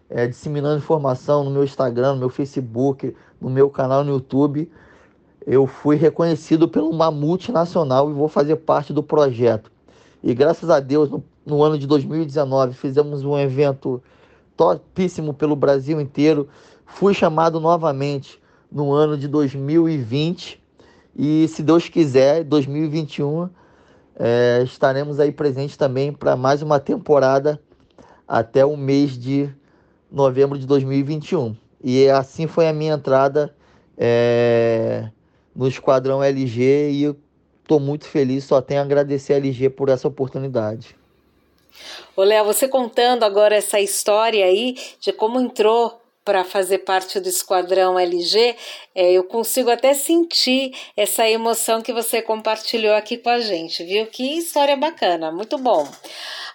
[0.09, 4.69] é, disseminando informação no meu Instagram, no meu Facebook, no meu canal no YouTube
[5.45, 9.71] eu fui reconhecido por uma multinacional e vou fazer parte do projeto.
[10.23, 14.01] E graças a Deus, no, no ano de 2019, fizemos um evento
[14.55, 16.47] topíssimo pelo Brasil inteiro.
[16.85, 20.61] Fui chamado novamente no ano de 2020
[21.15, 23.49] e, se Deus quiser, 2021
[24.15, 27.59] é, estaremos aí presentes também para mais uma temporada
[28.27, 29.49] até o mês de
[30.13, 31.55] novembro de 2021.
[31.83, 33.53] E assim foi a minha entrada.
[33.97, 35.09] É
[35.55, 37.15] no Esquadrão LG e eu
[37.61, 40.95] estou muito feliz, só tenho a agradecer a LG por essa oportunidade.
[42.15, 47.27] Ô Léo, você contando agora essa história aí de como entrou para fazer parte do
[47.27, 48.55] esquadrão LG,
[48.95, 54.05] é, eu consigo até sentir essa emoção que você compartilhou aqui com a gente, viu?
[54.07, 55.85] Que história bacana, muito bom.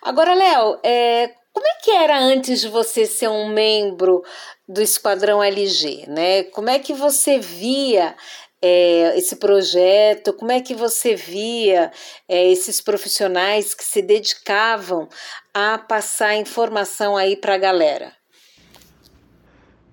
[0.00, 4.22] Agora, Léo, é, como é que era antes de você ser um membro
[4.68, 6.44] do esquadrão LG, né?
[6.44, 8.14] Como é que você via
[8.62, 10.32] é, esse projeto?
[10.32, 11.90] Como é que você via
[12.28, 15.08] é, esses profissionais que se dedicavam
[15.52, 18.12] a passar informação aí para a galera?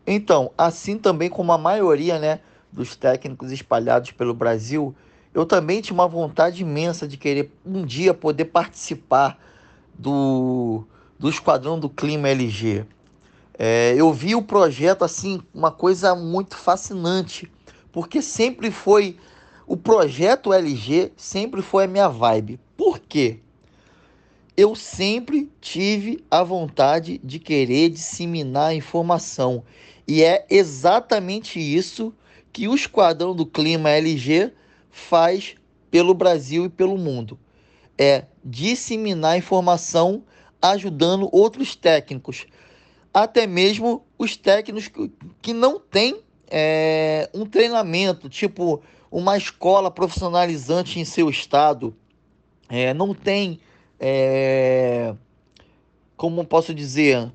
[0.05, 4.95] Então, assim também como a maioria né, dos técnicos espalhados pelo Brasil,
[5.33, 9.39] eu também tinha uma vontade imensa de querer um dia poder participar
[9.97, 10.85] do,
[11.17, 12.85] do Esquadrão do Clima LG.
[13.57, 17.51] É, eu vi o projeto assim, uma coisa muito fascinante
[17.91, 19.17] porque sempre foi
[19.65, 22.59] o projeto LG, sempre foi a minha vibe.
[22.75, 23.39] Por quê?
[24.57, 29.63] eu sempre tive a vontade de querer disseminar informação.
[30.07, 32.13] E é exatamente isso
[32.53, 34.53] que o Esquadrão do Clima LG
[34.89, 35.55] faz
[35.91, 37.37] pelo Brasil e pelo mundo.
[37.97, 40.23] É disseminar informação
[40.71, 42.45] ajudando outros técnicos,
[43.13, 44.89] até mesmo os técnicos
[45.41, 51.95] que não têm é, um treinamento, tipo uma escola profissionalizante em seu estado,
[52.67, 53.59] é, não tem,
[53.99, 55.15] é,
[56.17, 57.31] como posso dizer,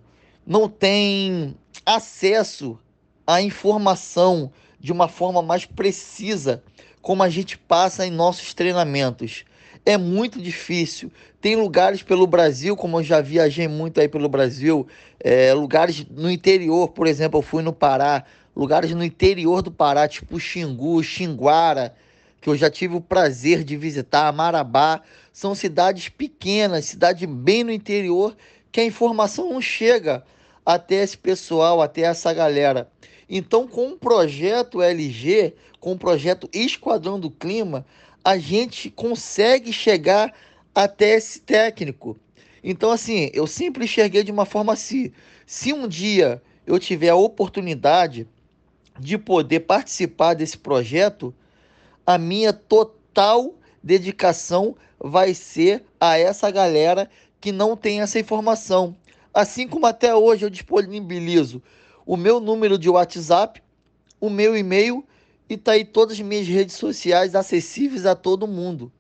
[0.46, 2.78] não tem acesso
[3.26, 6.62] à informação de uma forma mais precisa,
[7.00, 9.44] como a gente passa em nossos treinamentos.
[9.84, 11.10] É muito difícil.
[11.40, 14.86] Tem lugares pelo Brasil, como eu já viajei muito aí pelo Brasil,
[15.18, 20.06] é, lugares no interior, por exemplo, eu fui no Pará, lugares no interior do Pará,
[20.06, 21.94] tipo Xingu, Xinguara,
[22.40, 27.72] que eu já tive o prazer de visitar, Marabá, são cidades pequenas, cidade bem no
[27.72, 28.36] interior,
[28.70, 30.22] que a informação não chega
[30.64, 32.88] até esse pessoal, até essa galera.
[33.28, 37.86] Então, com o projeto LG, com o projeto Esquadrão do Clima,
[38.24, 40.34] a gente consegue chegar
[40.74, 42.16] até esse técnico.
[42.62, 45.12] Então, assim, eu sempre enxerguei de uma forma assim:
[45.46, 48.28] se um dia eu tiver a oportunidade
[48.98, 51.34] de poder participar desse projeto,
[52.06, 58.94] a minha total dedicação vai ser a essa galera que não tem essa informação.
[59.32, 61.62] Assim como até hoje eu disponibilizo
[62.04, 63.62] o meu número de WhatsApp,
[64.20, 65.04] o meu e-mail
[65.50, 68.92] e tá aí todas as minhas redes sociais acessíveis a todo mundo.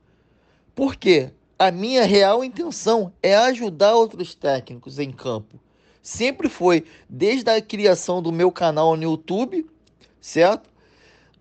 [0.74, 1.30] Por quê?
[1.56, 5.60] A minha real intenção é ajudar outros técnicos em campo.
[6.02, 9.64] Sempre foi, desde a criação do meu canal no YouTube,
[10.20, 10.68] certo?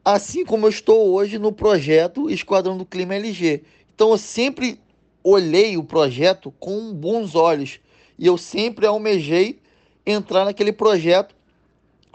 [0.06, 3.64] Assim como eu estou hoje no projeto Esquadrão do Clima LG.
[3.96, 4.80] Então eu sempre
[5.24, 7.80] olhei o projeto com bons olhos
[8.18, 9.60] e eu sempre almejei
[10.06, 11.36] entrar naquele projeto,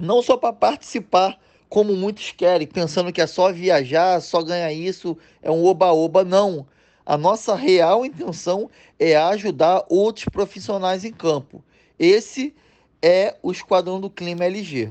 [0.01, 5.17] não só para participar, como muitos querem, pensando que é só viajar, só ganhar isso,
[5.43, 6.25] é um oba-oba.
[6.25, 6.67] Não.
[7.05, 11.63] A nossa real intenção é ajudar outros profissionais em campo.
[11.99, 12.55] Esse
[13.03, 14.91] é o Esquadrão do Clima LG.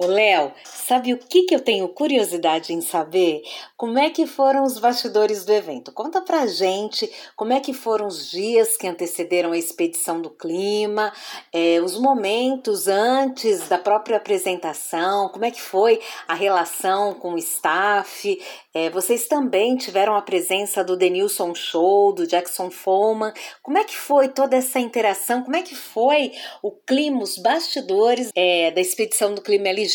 [0.00, 3.42] Ô Léo, sabe o que, que eu tenho curiosidade em saber?
[3.76, 5.90] Como é que foram os bastidores do evento?
[5.90, 11.12] Conta pra gente como é que foram os dias que antecederam a expedição do clima,
[11.52, 17.38] é, os momentos antes da própria apresentação, como é que foi a relação com o
[17.38, 18.40] staff.
[18.72, 23.32] É, vocês também tiveram a presença do Denilson Show, do Jackson Foreman.
[23.64, 25.42] Como é que foi toda essa interação?
[25.42, 26.30] Como é que foi
[26.62, 29.87] o clima, os bastidores é, da expedição do clima LG?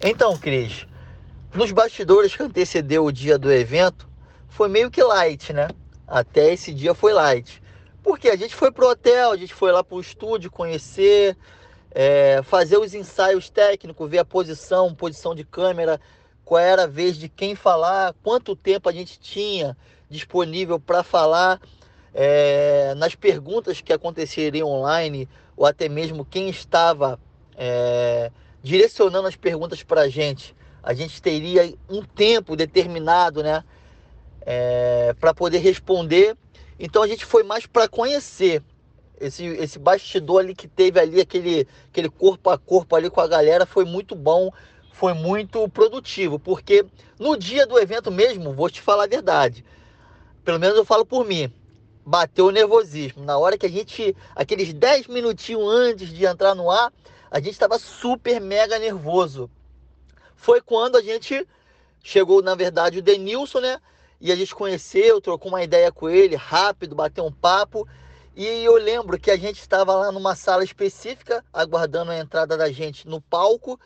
[0.00, 0.86] Então, Cris,
[1.54, 4.08] nos bastidores que antecedeu o dia do evento,
[4.48, 5.68] foi meio que light, né?
[6.06, 7.62] Até esse dia foi light.
[8.02, 11.36] Porque a gente foi pro hotel, a gente foi lá pro estúdio conhecer,
[11.90, 16.00] é, fazer os ensaios técnicos, ver a posição, posição de câmera,
[16.44, 19.76] qual era a vez de quem falar, quanto tempo a gente tinha
[20.10, 21.60] disponível para falar
[22.12, 27.18] é, nas perguntas que aconteceriam online, ou até mesmo quem estava
[27.56, 28.30] é,
[28.62, 30.54] direcionando as perguntas para a gente.
[30.82, 33.64] A gente teria um tempo determinado, né?
[34.44, 36.36] É, para poder responder.
[36.78, 38.62] Então a gente foi mais para conhecer
[39.20, 43.28] esse, esse bastidor ali que teve ali, aquele, aquele corpo a corpo ali com a
[43.28, 44.50] galera, foi muito bom,
[44.92, 46.84] foi muito produtivo, porque
[47.20, 49.64] no dia do evento mesmo, vou te falar a verdade,
[50.44, 51.52] pelo menos eu falo por mim,
[52.04, 53.24] bateu o nervosismo.
[53.24, 56.92] Na hora que a gente, aqueles 10 minutinhos antes de entrar no ar,
[57.32, 59.50] a gente estava super mega nervoso.
[60.36, 61.48] Foi quando a gente
[62.02, 63.80] chegou, na verdade, o Denilson, né?
[64.20, 67.88] E a gente conheceu, trocou uma ideia com ele, rápido, bateu um papo.
[68.36, 72.70] E eu lembro que a gente estava lá numa sala específica, aguardando a entrada da
[72.70, 73.80] gente no palco.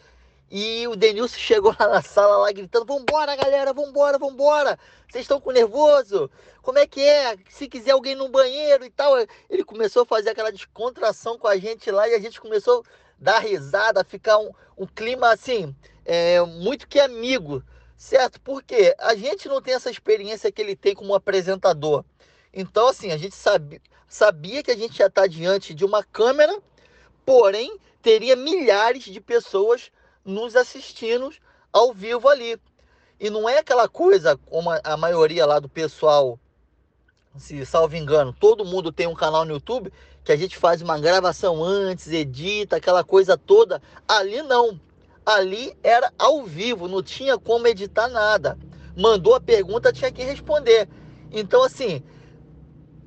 [0.50, 4.76] E o Denilson chegou lá na sala lá gritando: Vambora, galera, vambora, vambora.
[5.08, 6.28] Vocês estão com nervoso?
[6.62, 7.36] Como é que é?
[7.48, 9.14] Se quiser alguém no banheiro e tal.
[9.48, 12.84] Ele começou a fazer aquela descontração com a gente lá e a gente começou
[13.18, 15.74] dar risada, ficar um, um clima assim,
[16.04, 17.62] é, muito que amigo,
[17.96, 18.40] certo?
[18.40, 22.04] Porque a gente não tem essa experiência que ele tem como apresentador.
[22.52, 26.58] Então, assim, a gente sabia, sabia que a gente ia estar diante de uma câmera,
[27.24, 29.90] porém teria milhares de pessoas
[30.24, 31.30] nos assistindo
[31.72, 32.58] ao vivo ali.
[33.18, 36.38] E não é aquela coisa como a maioria lá do pessoal,
[37.38, 39.92] se salvo engano, todo mundo tem um canal no YouTube
[40.26, 43.80] que a gente faz uma gravação antes, edita, aquela coisa toda.
[44.08, 44.78] Ali não.
[45.24, 48.58] Ali era ao vivo, não tinha como editar nada.
[48.96, 50.88] Mandou a pergunta, tinha que responder.
[51.30, 52.02] Então, assim,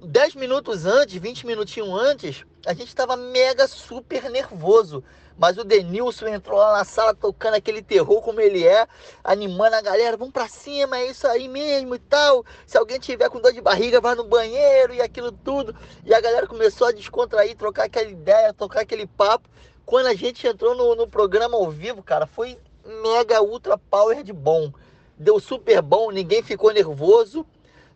[0.02, 5.04] 10 minutos antes, 20 minutinhos antes, a gente estava mega super nervoso.
[5.40, 8.86] Mas o Denilson entrou lá na sala tocando aquele terror como ele é,
[9.24, 12.46] animando a galera, vamos para cima, é isso aí mesmo e tal.
[12.68, 15.74] Se alguém tiver com dor de barriga, vai no banheiro e aquilo tudo.
[16.04, 19.48] E a galera começou a descontrair, trocar aquela ideia, tocar aquele papo.
[19.86, 22.60] Quando a gente entrou no, no programa ao vivo, cara, foi
[23.02, 24.74] mega ultra power de bom.
[25.18, 27.46] Deu super bom, ninguém ficou nervoso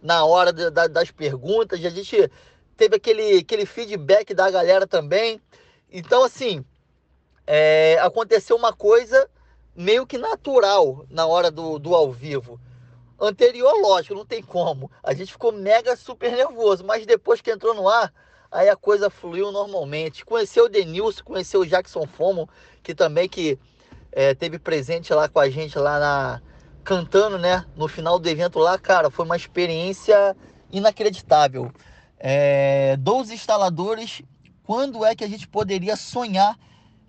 [0.02, 1.84] na hora de, da, das perguntas.
[1.84, 2.32] A gente
[2.78, 5.42] teve aquele, aquele feedback da galera também.
[5.92, 6.64] Então, assim,
[7.46, 9.30] é, aconteceu uma coisa
[9.76, 12.60] meio que natural na hora do, do ao vivo.
[13.20, 14.92] Anterior, lógico, não tem como.
[15.02, 18.14] A gente ficou mega super nervoso, mas depois que entrou no ar,
[18.52, 20.26] aí a coisa fluiu normalmente.
[20.26, 22.50] Conheceu o Denilson, conheceu o Jackson Fomo,
[22.82, 23.58] que também que
[24.12, 26.42] é, teve presente lá com a gente lá na
[26.84, 27.66] cantando, né?
[27.78, 30.36] No final do evento lá, cara, foi uma experiência
[30.70, 31.72] inacreditável.
[32.20, 34.22] É, 12 instaladores,
[34.64, 36.58] quando é que a gente poderia sonhar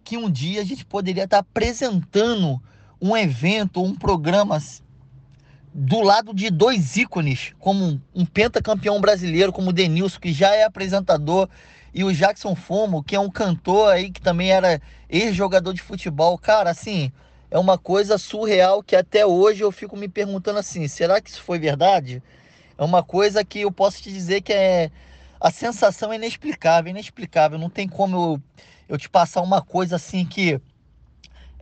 [0.04, 2.62] que um dia a gente poderia estar apresentando
[3.00, 4.62] um evento, um programa
[5.72, 10.64] do lado de dois ícones, como um pentacampeão brasileiro, como o Denilson, que já é
[10.64, 11.48] apresentador,
[11.92, 16.36] e o Jackson Fomo, que é um cantor aí que também era ex-jogador de futebol.
[16.36, 17.10] Cara, assim,
[17.50, 21.42] é uma coisa surreal que até hoje eu fico me perguntando assim, será que isso
[21.42, 22.22] foi verdade?
[22.76, 24.90] É uma coisa que eu posso te dizer que é
[25.40, 28.42] a sensação é inexplicável, inexplicável, não tem como eu
[28.88, 30.60] eu te passar uma coisa assim que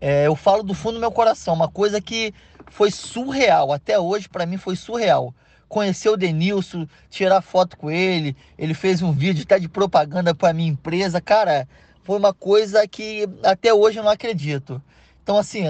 [0.01, 2.35] é, eu falo do fundo do meu coração, uma coisa que
[2.71, 5.35] foi surreal, até hoje para mim foi surreal.
[5.69, 10.53] Conhecer o Denilson, tirar foto com ele, ele fez um vídeo até de propaganda para
[10.53, 11.69] minha empresa, cara,
[12.03, 14.83] foi uma coisa que até hoje eu não acredito.
[15.23, 15.65] Então, assim,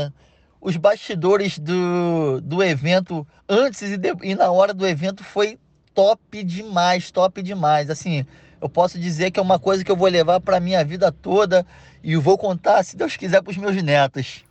[0.61, 5.59] os bastidores do, do evento, antes e, de, e na hora do evento, foi
[5.94, 7.90] top demais, top demais.
[7.90, 8.24] Assim,
[8.62, 11.66] eu posso dizer que é uma coisa que eu vou levar para minha vida toda
[12.02, 14.44] e vou contar, se Deus quiser, para os meus netos.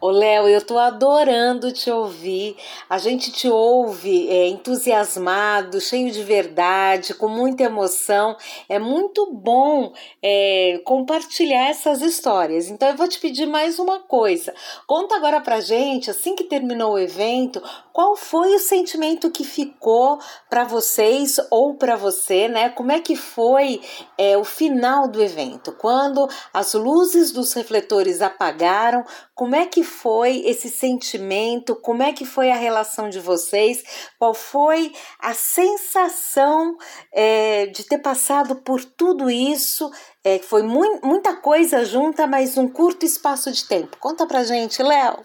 [0.00, 2.56] Ô Léo, eu tô adorando te ouvir.
[2.88, 8.36] A gente te ouve é, entusiasmado, cheio de verdade, com muita emoção.
[8.68, 9.92] É muito bom
[10.22, 12.68] é, compartilhar essas histórias.
[12.68, 14.54] Então eu vou te pedir mais uma coisa.
[14.86, 20.18] Conta agora pra gente, assim que terminou o evento, qual foi o sentimento que ficou
[20.48, 22.68] para vocês ou para você, né?
[22.70, 23.80] Como é que foi
[24.16, 25.72] é, o final do evento?
[25.72, 29.04] Quando as luzes dos refletores apagaram,
[29.34, 31.76] como é que foi esse sentimento?
[31.76, 33.82] Como é que foi a relação de vocês?
[34.18, 36.76] Qual foi a sensação
[37.12, 39.90] é, de ter passado por tudo isso?
[40.24, 43.96] É, foi mu muita coisa junta, mas um curto espaço de tempo.
[43.98, 45.24] Conta pra gente, Léo.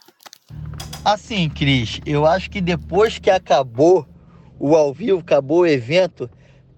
[1.03, 4.07] Assim, Cris, eu acho que depois que acabou
[4.59, 6.29] o ao vivo, acabou o evento,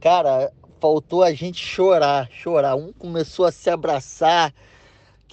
[0.02, 2.76] cara, faltou a gente chorar, chorar.
[2.76, 4.54] Um começou a se abraçar,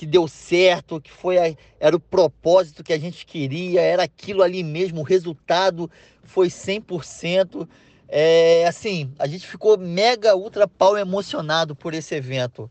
[0.03, 4.43] que deu certo, que foi a, era o propósito que a gente queria, era aquilo
[4.43, 5.89] ali mesmo, o resultado
[6.25, 7.69] foi 100%.
[8.09, 12.69] É, assim, a gente ficou mega ultra pau emocionado por esse evento.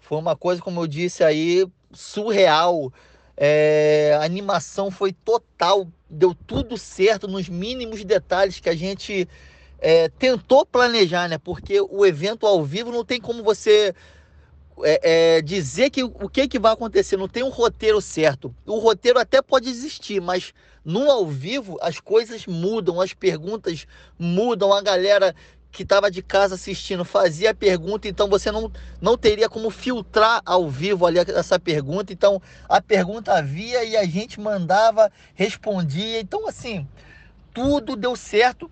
[0.00, 2.92] Foi uma coisa, como eu disse aí, surreal.
[3.36, 9.28] É, a animação foi total, deu tudo certo nos mínimos detalhes que a gente
[9.78, 11.38] é, tentou planejar, né?
[11.38, 13.94] Porque o evento ao vivo não tem como você
[14.82, 18.54] é, é, dizer que o que, que vai acontecer, não tem um roteiro certo.
[18.66, 20.52] O roteiro até pode existir, mas
[20.84, 23.86] no ao vivo as coisas mudam, as perguntas
[24.18, 25.34] mudam, a galera
[25.70, 28.70] que estava de casa assistindo fazia a pergunta, então você não,
[29.00, 32.12] não teria como filtrar ao vivo ali essa pergunta.
[32.12, 36.20] Então a pergunta havia e a gente mandava, respondia.
[36.20, 36.86] Então, assim,
[37.54, 38.70] tudo deu certo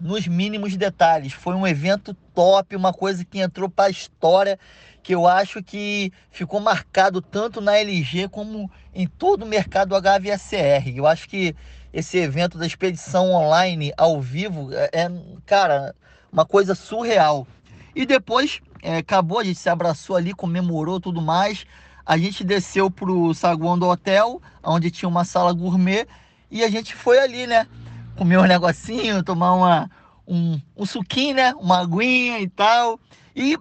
[0.00, 1.32] nos mínimos detalhes.
[1.32, 4.58] Foi um evento top, uma coisa que entrou para a história
[5.06, 10.88] que eu acho que ficou marcado tanto na LG como em todo o mercado HVACR.
[10.96, 11.54] Eu acho que
[11.92, 15.10] esse evento da expedição online ao vivo é, é
[15.46, 15.94] cara,
[16.32, 17.46] uma coisa surreal.
[17.94, 21.64] E depois é, acabou, a gente se abraçou ali, comemorou tudo mais.
[22.04, 26.08] A gente desceu pro saguão do hotel, onde tinha uma sala gourmet,
[26.50, 27.68] e a gente foi ali, né?
[28.16, 29.90] Comer um negocinho, tomar uma,
[30.26, 31.54] um, um suquinho, né?
[31.54, 32.98] Uma aguinha e tal.
[33.36, 33.56] E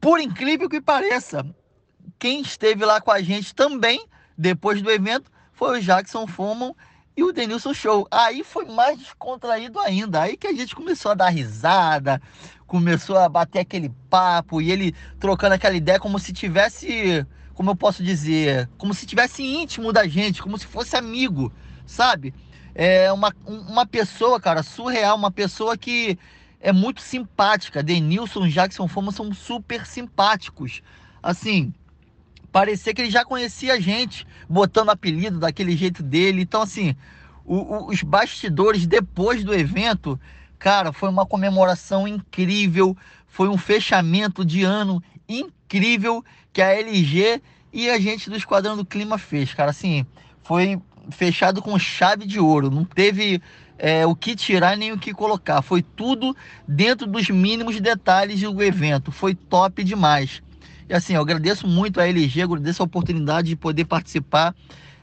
[0.00, 1.44] por incrível que pareça,
[2.18, 4.06] quem esteve lá com a gente também,
[4.36, 6.74] depois do evento, foi o Jackson Foman
[7.16, 8.06] e o Denilson Show.
[8.10, 10.22] Aí foi mais descontraído ainda.
[10.22, 12.20] Aí que a gente começou a dar risada,
[12.66, 17.76] começou a bater aquele papo e ele trocando aquela ideia como se tivesse, como eu
[17.76, 21.52] posso dizer, como se tivesse íntimo da gente, como se fosse amigo,
[21.86, 22.34] sabe?
[22.74, 26.18] É uma, uma pessoa, cara, surreal, uma pessoa que
[26.62, 27.82] é muito simpática.
[27.82, 30.80] Denilson e Jackson Foma são super simpáticos.
[31.20, 31.74] Assim,
[32.52, 36.42] parecia que ele já conhecia a gente, botando apelido daquele jeito dele.
[36.42, 36.94] Então, assim,
[37.44, 40.18] o, o, os bastidores depois do evento,
[40.58, 42.96] cara, foi uma comemoração incrível,
[43.26, 47.42] foi um fechamento de ano incrível que a LG
[47.72, 49.70] e a gente do Esquadrão do Clima fez, cara.
[49.70, 50.06] Assim,
[50.44, 53.42] foi fechado com chave de ouro, não teve
[53.78, 55.62] é, o que tirar nem o que colocar.
[55.62, 59.10] Foi tudo dentro dos mínimos detalhes do evento.
[59.10, 60.42] Foi top demais.
[60.88, 64.54] E assim, eu agradeço muito a LG, agradeço a oportunidade de poder participar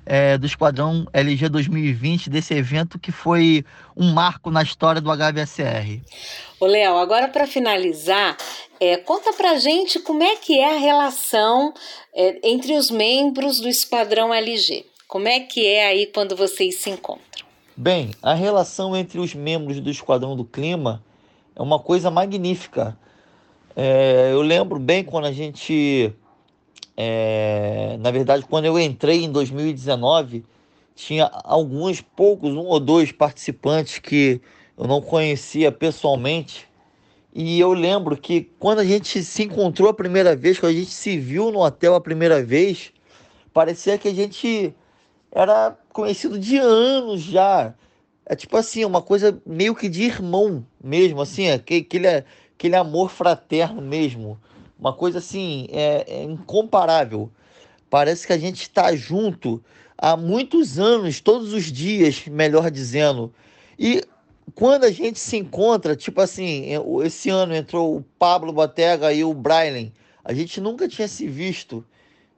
[0.05, 3.63] é, do Esquadrão LG 2020, desse evento que foi
[3.95, 6.01] um marco na história do HVSR.
[6.59, 8.35] Ô, Léo, agora para finalizar,
[8.79, 11.73] é, conta pra gente como é que é a relação
[12.13, 14.85] é, entre os membros do Esquadrão LG.
[15.07, 17.48] Como é que é aí quando vocês se encontram?
[17.81, 21.01] Bem, a relação entre os membros do Esquadrão do Clima
[21.55, 22.99] é uma coisa magnífica.
[23.73, 26.13] É, eu lembro bem quando a gente.
[26.97, 30.43] É, na verdade, quando eu entrei em 2019,
[30.93, 34.41] tinha alguns, poucos, um ou dois participantes que
[34.77, 36.67] eu não conhecia pessoalmente.
[37.33, 40.91] E eu lembro que quando a gente se encontrou a primeira vez, quando a gente
[40.91, 42.91] se viu no hotel a primeira vez,
[43.53, 44.75] parecia que a gente
[45.31, 47.73] era conhecido de anos já.
[48.25, 52.07] É tipo assim, uma coisa meio que de irmão mesmo, assim, aquele,
[52.55, 54.39] aquele amor fraterno mesmo.
[54.79, 57.29] Uma coisa assim, é, é incomparável.
[57.89, 59.63] Parece que a gente está junto
[59.97, 63.33] há muitos anos, todos os dias, melhor dizendo.
[63.77, 64.03] E
[64.53, 66.65] quando a gente se encontra, tipo assim,
[67.03, 69.91] esse ano entrou o Pablo Botega e o Brian,
[70.23, 71.83] a gente nunca tinha se visto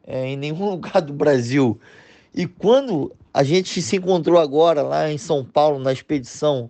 [0.06, 1.80] é, em nenhum lugar do Brasil.
[2.34, 6.70] E quando a gente se encontrou agora lá em São Paulo, na expedição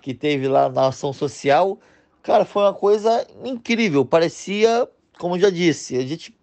[0.00, 1.78] que teve lá na ação social,
[2.22, 4.04] cara, foi uma coisa incrível.
[4.04, 4.88] Parecia,
[5.18, 6.34] como já disse, a gente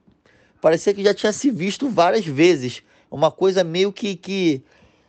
[0.61, 2.83] parecia que já tinha se visto várias vezes.
[3.09, 4.61] Uma coisa meio que, que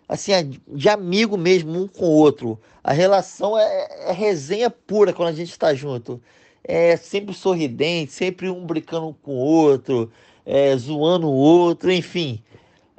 [0.09, 0.33] assim,
[0.69, 2.59] de amigo mesmo, um com o outro.
[2.83, 6.21] A relação é, é resenha pura quando a gente está junto.
[6.63, 10.11] É sempre sorridente, sempre um brincando com o outro,
[10.47, 12.43] é, zoando o outro, enfim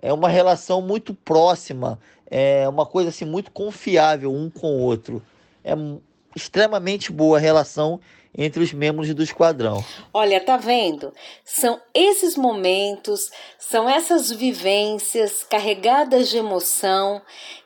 [0.06, 2.00] é uma relação muito próxima,
[2.30, 5.20] é uma coisa assim muito confiável um com o outro.
[5.64, 5.74] É
[6.36, 8.00] extremamente boa a relação
[8.38, 9.84] entre os membros do esquadrão.
[10.14, 11.12] Olha, tá vendo?
[11.44, 17.20] São esses momentos, são essas vivências carregadas de emoção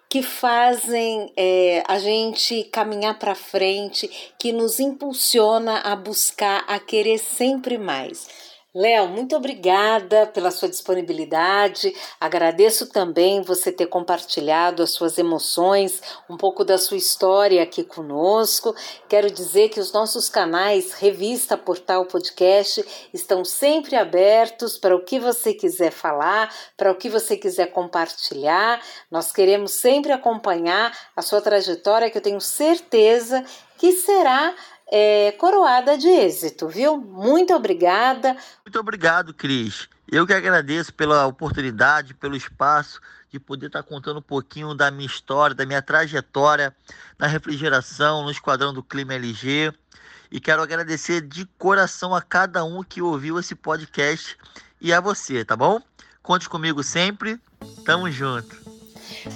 [0.08, 4.10] que fazem é, a gente caminhar para frente,
[4.40, 8.49] que nos impulsiona a buscar, a querer sempre mais.
[8.76, 11.92] Léo, muito obrigada pela sua disponibilidade.
[12.20, 16.00] Agradeço também você ter compartilhado as suas emoções,
[16.30, 18.76] um pouco da sua história aqui conosco.
[19.08, 25.20] Quero dizer que os nossos canais Revista, Portal, Podcast estão sempre abertos para o que
[25.20, 28.80] você quiser falar, para o que você quiser compartilhar.
[29.10, 33.44] Nós queremos sempre acompanhar a sua trajetória, que eu tenho certeza
[33.80, 34.54] que será
[34.92, 36.98] é, coroada de êxito, viu?
[36.98, 38.36] Muito obrigada.
[38.66, 39.88] Muito obrigado, Cris.
[40.12, 43.00] Eu que agradeço pela oportunidade, pelo espaço
[43.32, 46.76] de poder estar contando um pouquinho da minha história, da minha trajetória
[47.18, 49.72] na refrigeração, no Esquadrão do Clima LG.
[50.32, 54.38] E quero agradecer de coração a cada um que ouviu esse podcast
[54.82, 55.82] e a você, tá bom?
[56.22, 57.40] Conte comigo sempre.
[57.86, 58.69] Tamo junto.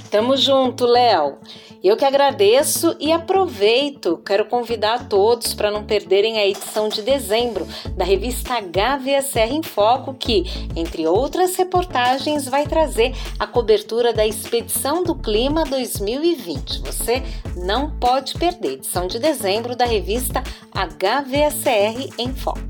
[0.09, 1.38] Tamo junto, Léo.
[1.84, 7.01] Eu que agradeço e aproveito, quero convidar a todos para não perderem a edição de
[7.01, 7.67] dezembro
[7.97, 10.45] da revista HVSR em Foco, que,
[10.78, 16.84] entre outras reportagens, vai trazer a cobertura da Expedição do Clima 2020.
[16.84, 17.21] Você
[17.57, 20.41] não pode perder edição de dezembro da revista
[20.74, 22.61] HVSR em Foco.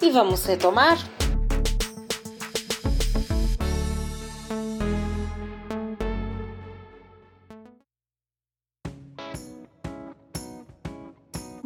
[0.00, 1.17] E vamos retomar?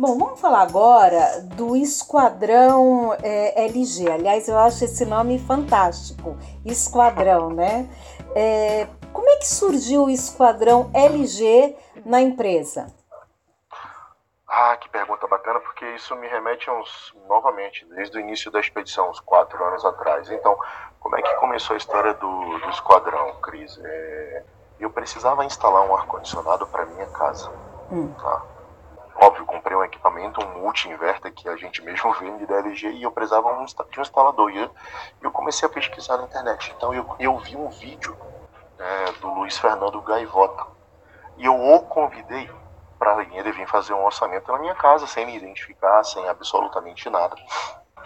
[0.02, 4.10] Bom, vamos falar agora do Esquadrão é, LG.
[4.10, 7.88] Aliás, eu acho esse nome fantástico, Esquadrão, né?
[8.34, 12.92] É, como é que surgiu o Esquadrão LG na empresa?
[14.48, 19.08] Ah, que pergunta bacana, porque isso me remete uns, novamente, desde o início da expedição,
[19.08, 20.28] uns quatro anos atrás.
[20.32, 20.58] Então,
[20.98, 23.78] como é que começou a história do, do Esquadrão, Cris?
[23.80, 24.44] É,
[24.80, 27.52] eu precisava instalar um ar-condicionado para minha casa.
[27.88, 28.12] Hum.
[28.14, 28.51] Tá?
[29.14, 33.12] Óbvio, comprei um equipamento, um multi-inverter que a gente mesmo vende da LG e eu
[33.12, 34.50] precisava de um instalador.
[34.50, 34.70] E eu,
[35.20, 36.72] eu comecei a pesquisar na internet.
[36.76, 38.16] Então eu, eu vi um vídeo
[38.78, 40.66] é, do Luiz Fernando Gaivota.
[41.36, 42.50] E eu o convidei
[42.98, 47.34] para ele vir fazer um orçamento na minha casa, sem me identificar, sem absolutamente nada.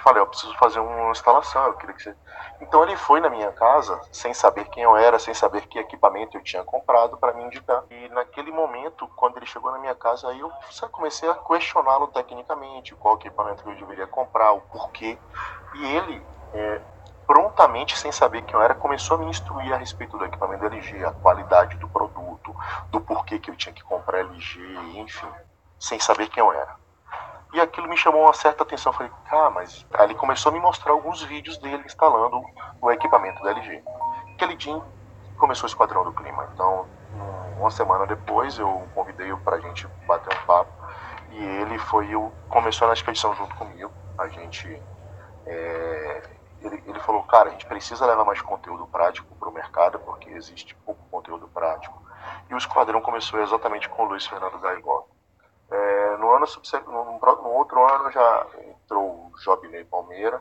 [0.06, 2.14] Falei, eu preciso fazer uma instalação, eu queria que você...
[2.60, 6.36] Então ele foi na minha casa, sem saber quem eu era, sem saber que equipamento
[6.36, 7.82] eu tinha comprado para me indicar.
[7.90, 10.52] E naquele momento, quando ele chegou na minha casa, aí eu
[10.92, 15.18] comecei a questioná-lo tecnicamente, qual equipamento que eu deveria comprar, o porquê.
[15.74, 16.80] E ele, é,
[17.26, 20.68] prontamente, sem saber quem eu era, começou a me instruir a respeito do equipamento da
[20.68, 22.54] LG, a qualidade do produto,
[22.92, 24.60] do porquê que eu tinha que comprar LG,
[25.00, 25.28] enfim,
[25.80, 26.85] sem saber quem eu era.
[27.56, 28.92] E aquilo me chamou uma certa atenção.
[28.92, 29.86] Falei, ah, mas.
[29.94, 32.44] Aí ele começou a me mostrar alguns vídeos dele instalando
[32.82, 33.82] o equipamento da LG.
[34.34, 34.78] Aquele dia
[35.38, 36.50] começou o Esquadrão do Clima.
[36.52, 36.86] Então,
[37.58, 40.70] uma semana depois, eu convidei-o para a gente bater um papo.
[41.30, 43.90] E ele foi o, começou na expedição junto comigo.
[44.18, 44.78] A gente.
[45.46, 46.22] É,
[46.60, 50.28] ele, ele falou, cara, a gente precisa levar mais conteúdo prático para o mercado, porque
[50.28, 52.02] existe pouco conteúdo prático.
[52.50, 55.16] E o Esquadrão começou exatamente com o Luiz Fernando Gaivota.
[55.68, 56.46] É, no, ano
[56.86, 57.05] no, no
[57.56, 60.40] outro ano já entrou o Jobney Palmeira,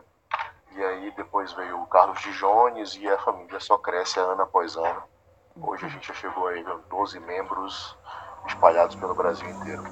[0.75, 4.75] e aí depois veio o Carlos de Jones e a família só cresce ano após
[4.75, 5.03] ano.
[5.61, 7.97] Hoje a gente já chegou aí a 12 membros
[8.47, 9.83] espalhados pelo Brasil inteiro.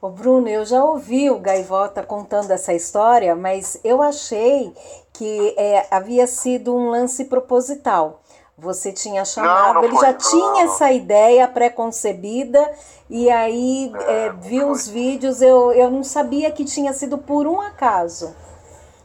[0.00, 4.74] Ô Bruno, eu já ouvi o Gaivota contando essa história, mas eu achei
[5.12, 8.21] que é, havia sido um lance proposital.
[8.56, 12.70] Você tinha chamado, não, não ele foi, já não, tinha essa ideia pré-concebida
[13.08, 17.46] e aí é, é, viu os vídeos, eu, eu não sabia que tinha sido por
[17.46, 18.36] um acaso.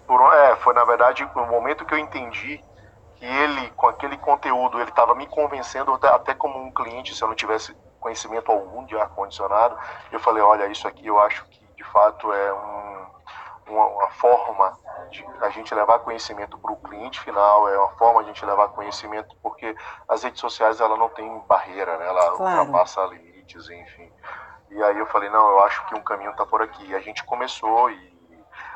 [0.05, 2.63] Por, é, foi na verdade no momento que eu entendi
[3.15, 7.23] que ele, com aquele conteúdo, ele estava me convencendo até, até como um cliente, se
[7.23, 9.75] eu não tivesse conhecimento algum de ar-condicionado,
[10.11, 12.96] eu falei, olha, isso aqui eu acho que de fato é um,
[13.69, 14.77] uma, uma forma
[15.09, 18.45] de a gente levar conhecimento para o cliente final, é uma forma de a gente
[18.45, 19.75] levar conhecimento, porque
[20.07, 22.07] as redes sociais ela não tem barreira, né?
[22.07, 22.59] ela claro.
[22.61, 24.11] ultrapassa limites, enfim.
[24.69, 26.87] E aí eu falei, não, eu acho que um caminho está por aqui.
[26.87, 28.17] E a gente começou e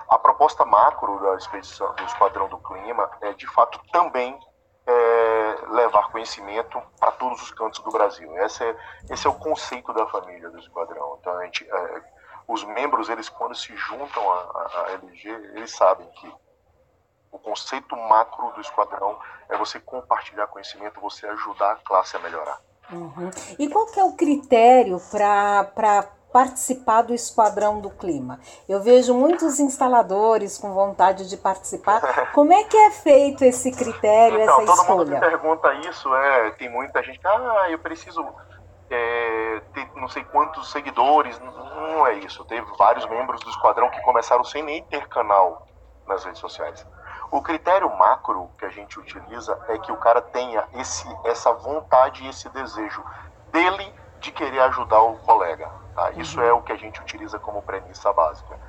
[0.09, 4.37] a proposta macro da expedição do Esquadrão do Clima é de fato também
[4.85, 8.35] é, levar conhecimento para todos os cantos do Brasil.
[8.37, 8.75] Esse é,
[9.09, 11.17] esse é o conceito da família do Esquadrão.
[11.19, 12.03] Então a gente é,
[12.51, 16.31] os membros, eles quando se juntam à, LG, eles sabem que
[17.31, 22.59] o conceito macro do esquadrão é você compartilhar conhecimento, você ajudar a classe a melhorar.
[22.91, 23.31] Uhum.
[23.57, 28.37] E qual que é o critério para participar do Esquadrão do Clima?
[28.67, 32.01] Eu vejo muitos instaladores com vontade de participar.
[32.35, 34.87] Como é que é feito esse critério, então, essa todo escolha?
[34.87, 38.25] Todo mundo que pergunta isso, é, tem muita gente que, ah, eu preciso
[38.91, 41.39] é, ter não sei quantos seguidores.
[41.39, 42.43] Não é isso.
[42.45, 45.67] Teve vários membros do esquadrão que começaram sem nem ter canal
[46.05, 46.85] nas redes sociais.
[47.31, 52.23] O critério macro que a gente utiliza é que o cara tenha esse, essa vontade
[52.23, 53.01] e esse desejo
[53.51, 55.71] dele de querer ajudar o colega.
[55.95, 56.11] Tá?
[56.11, 56.45] Isso uhum.
[56.45, 58.59] é o que a gente utiliza como premissa básica.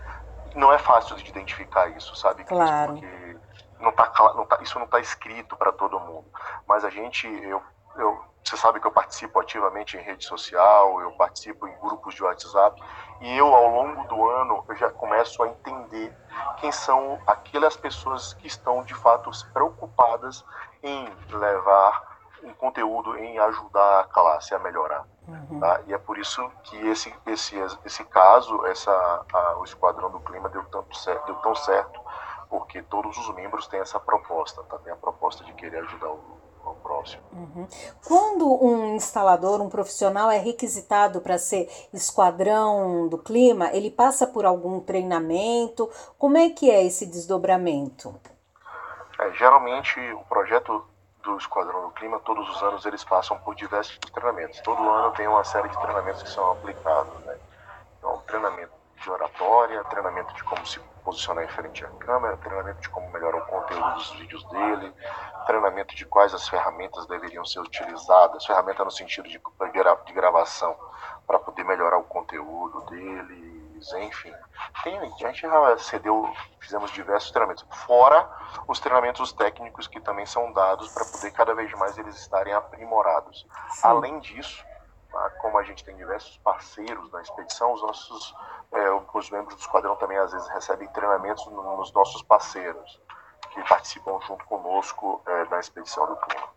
[0.54, 2.44] Não é fácil de identificar isso, sabe?
[2.44, 2.92] Claro.
[2.92, 3.36] Porque
[3.80, 6.26] não tá, não tá, isso não está escrito para todo mundo.
[6.66, 7.60] Mas a gente, eu,
[7.96, 12.22] eu você sabe que eu participo ativamente em rede social, eu participo em grupos de
[12.22, 12.82] WhatsApp
[13.20, 16.14] e eu ao longo do ano eu já começo a entender
[16.58, 20.44] quem são aquelas pessoas que estão de fato preocupadas
[20.82, 22.12] em levar
[22.42, 25.06] um conteúdo em ajudar a classe a melhorar.
[25.28, 25.60] Uhum.
[25.60, 25.80] Tá?
[25.86, 28.90] E é por isso que esse, esse, esse caso, essa,
[29.32, 32.00] a, o Esquadrão do Clima deu, tanto certo, deu tão certo,
[32.50, 34.78] porque todos os membros têm essa proposta, tá?
[34.78, 36.41] tem a proposta de querer ajudar o,
[37.32, 37.66] Uhum.
[38.06, 44.44] Quando um instalador, um profissional é requisitado para ser esquadrão do clima, ele passa por
[44.44, 45.90] algum treinamento?
[46.18, 48.14] Como é que é esse desdobramento?
[49.18, 50.84] É, geralmente o projeto
[51.22, 54.60] do Esquadrão do Clima, todos os anos eles passam por diversos treinamentos.
[54.60, 57.14] Todo ano tem uma série de treinamentos que são aplicados.
[57.24, 57.38] Né?
[57.98, 62.88] Então, treinamento de oratória, treinamento de como se posicionar em frente à câmera, treinamento de
[62.88, 64.94] como melhorar o conteúdo dos vídeos dele,
[65.46, 70.76] treinamento de quais as ferramentas deveriam ser utilizadas, ferramenta no sentido de, de gravação,
[71.26, 74.32] para poder melhorar o conteúdo deles, enfim.
[74.84, 78.28] Tem, a gente já cedeu, fizemos diversos treinamentos, fora
[78.68, 83.46] os treinamentos técnicos que também são dados para poder cada vez mais eles estarem aprimorados.
[83.70, 83.88] Sim.
[83.88, 84.64] Além disso,
[85.40, 88.34] como a gente tem diversos parceiros na expedição, os nossos
[88.72, 93.00] é, os membros do esquadrão também às vezes recebem treinamentos nos nossos parceiros
[93.52, 96.48] que participam junto conosco é, da expedição do clima.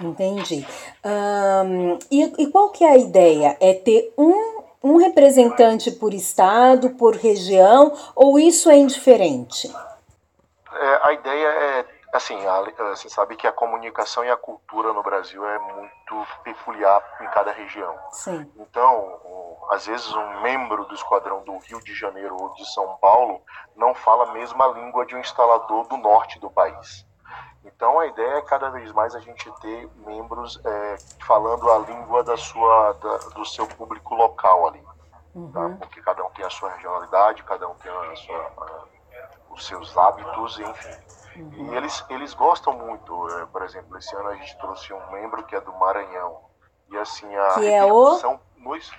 [0.00, 0.66] Entendi.
[1.04, 3.56] Um, e, e, qual que é a ideia?
[3.60, 9.74] É ter um, um representante por estado, por região, ou isso é indiferente?
[10.72, 15.02] É, a ideia é assim, a, você sabe que a comunicação e a cultura no
[15.02, 17.96] Brasil é muito peculiar em cada região.
[18.12, 18.50] Sim.
[18.56, 19.20] Então,
[19.70, 23.42] às vezes um membro do esquadrão do Rio de Janeiro ou de São Paulo
[23.76, 27.06] não fala a mesma língua de um instalador do norte do país.
[27.64, 30.96] Então a ideia é cada vez mais a gente ter membros é,
[31.26, 34.82] falando a língua da sua, da, do seu público local ali.
[35.34, 35.52] Uhum.
[35.52, 35.76] Tá?
[35.78, 38.84] Porque cada um tem a sua regionalidade, cada um tem a sua, a,
[39.50, 40.96] os seus hábitos, enfim.
[41.42, 41.72] Uhum.
[41.72, 43.28] E eles, eles gostam muito.
[43.38, 46.40] É, por exemplo, esse ano a gente trouxe um membro que é do Maranhão.
[46.90, 48.18] E assim, a que é o...
[48.56, 48.92] nos,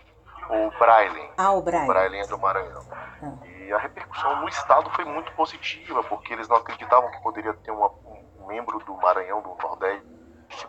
[0.49, 1.31] o Brailen.
[1.37, 1.89] Ah, o Brailen.
[1.89, 2.83] O Brailen é do Maranhão.
[2.91, 3.45] Ah.
[3.45, 7.71] E a repercussão no estado foi muito positiva, porque eles não acreditavam que poderia ter
[7.71, 10.07] uma, um membro do Maranhão, do Nordeste,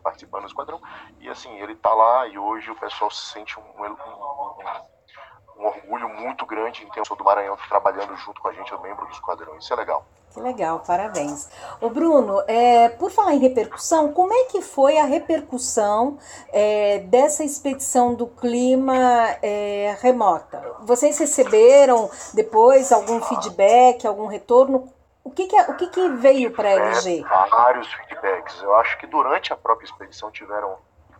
[0.02, 0.80] participando do esquadrão.
[1.18, 5.66] E assim, ele está lá e hoje o pessoal se sente um, um, um, um
[5.66, 9.06] orgulho muito grande em ter um do Maranhão trabalhando junto com a gente, o membro
[9.06, 9.56] do esquadrão.
[9.56, 10.04] Isso é legal.
[10.32, 11.48] Que legal, parabéns.
[11.80, 16.18] O Bruno, é, por falar em repercussão, como é que foi a repercussão
[16.52, 18.94] é, dessa expedição do clima
[19.42, 20.76] é, remota?
[20.82, 24.88] Vocês receberam depois algum feedback, algum retorno?
[25.24, 27.24] O que, que, é, o que, que veio para a LG?
[27.50, 28.62] Vários feedbacks.
[28.62, 30.78] Eu acho que durante a própria expedição tiveram,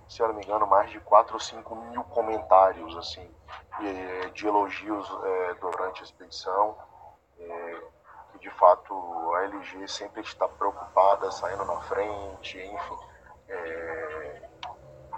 [0.08, 3.28] se eu não me engano, mais de 4 ou 5 mil comentários assim,
[4.34, 5.08] de elogios
[5.60, 6.76] durante a expedição.
[8.40, 8.94] De fato
[9.34, 12.98] a LG sempre está preocupada, saindo na frente, enfim.
[13.48, 14.42] É,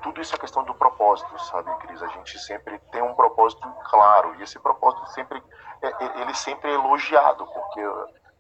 [0.02, 2.02] tudo isso é questão do propósito, sabe, Cris?
[2.02, 5.42] A gente sempre tem um propósito claro e esse propósito sempre
[5.80, 7.80] é, é, ele sempre é elogiado, porque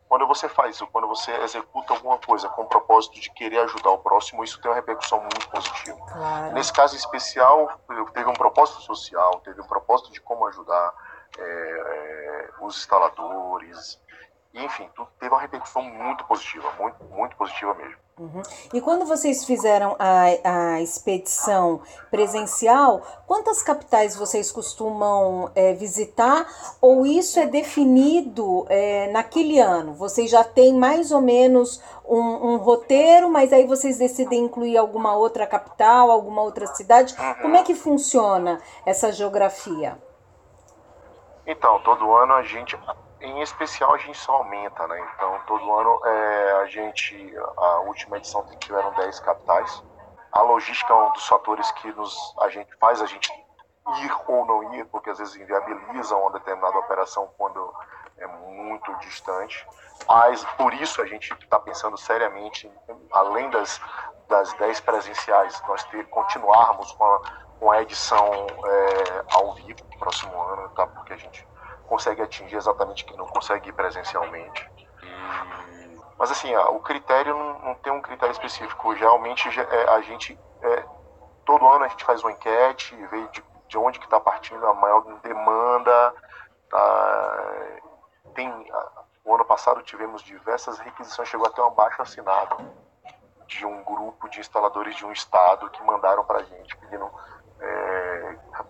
[0.08, 3.90] quando você faz isso, quando você executa alguma coisa com o propósito de querer ajudar
[3.92, 5.98] o próximo, isso tem uma repercussão muito positiva.
[6.06, 6.52] Claro.
[6.52, 7.80] Nesse caso especial,
[8.12, 10.94] teve um propósito social, teve um propósito de como ajudar
[11.38, 13.98] é, é, os instaladores,
[14.54, 18.02] enfim, tudo teve uma repercussão muito positiva, muito, muito positiva mesmo.
[18.18, 18.42] Uhum.
[18.74, 21.80] E quando vocês fizeram a, a expedição
[22.10, 26.46] presencial, quantas capitais vocês costumam é, visitar?
[26.80, 29.94] Ou isso é definido é, naquele ano?
[29.94, 35.16] Vocês já têm mais ou menos um, um, roteiro, mas aí vocês decidem incluir alguma
[35.16, 37.16] outra capital, alguma outra cidade?
[37.18, 37.34] Uhum.
[37.40, 39.96] Como é que funciona essa geografia?
[41.46, 42.78] Então, todo ano a gente
[43.22, 45.12] em especial a gente só aumenta, né?
[45.14, 49.82] Então todo ano é, a gente, a última edição tiveram 10 capitais.
[50.32, 53.30] A logística é um dos fatores que nos, a gente faz a gente
[54.00, 57.72] ir ou não ir, porque às vezes inviabilizam uma determinada operação quando
[58.18, 59.66] é muito distante.
[60.08, 62.70] Mas por isso a gente está pensando seriamente,
[63.12, 63.80] além das,
[64.28, 67.20] das 10 presenciais, nós ter, continuarmos com a,
[67.60, 70.86] com a edição é, ao vivo no próximo ano, tá?
[70.86, 71.46] Porque a gente
[71.92, 74.66] consegue atingir exatamente quem não consegue ir presencialmente.
[76.16, 78.96] Mas assim, o critério não, não, tem um critério específico.
[78.96, 80.84] Geralmente é, a gente é,
[81.44, 84.72] todo ano a gente faz uma enquete vê de, de onde que está partindo a
[84.72, 86.14] maior demanda.
[86.70, 87.78] Tá,
[88.34, 88.48] tem,
[89.22, 92.56] o ano passado tivemos diversas requisições, chegou até um abaixo assinado
[93.46, 97.10] de um grupo de instaladores de um estado que mandaram para a gente pedindo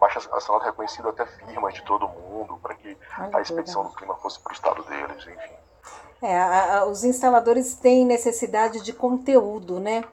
[0.01, 4.15] baixa assinado reconhecido até firma de todo mundo para que Ai, a expedição do clima
[4.17, 5.53] fosse para o estado deles, enfim.
[6.23, 10.05] É, a, a, os instaladores têm necessidade de conteúdo, né?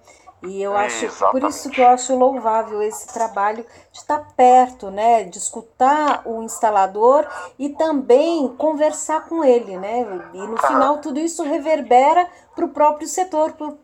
[0.41, 1.41] E eu acho, Exatamente.
[1.41, 6.41] por isso que eu acho louvável esse trabalho de estar perto, né, de escutar o
[6.41, 7.27] instalador
[7.57, 10.29] e também conversar com ele, né?
[10.33, 13.77] E no final tudo isso reverbera para o próprio setor, para o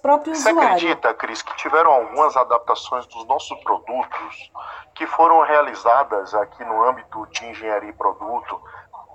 [0.00, 0.78] próprio Você usuário.
[0.78, 4.50] Você acredita, Cris, que tiveram algumas adaptações dos nossos produtos
[4.94, 8.60] que foram realizadas aqui no âmbito de engenharia e produto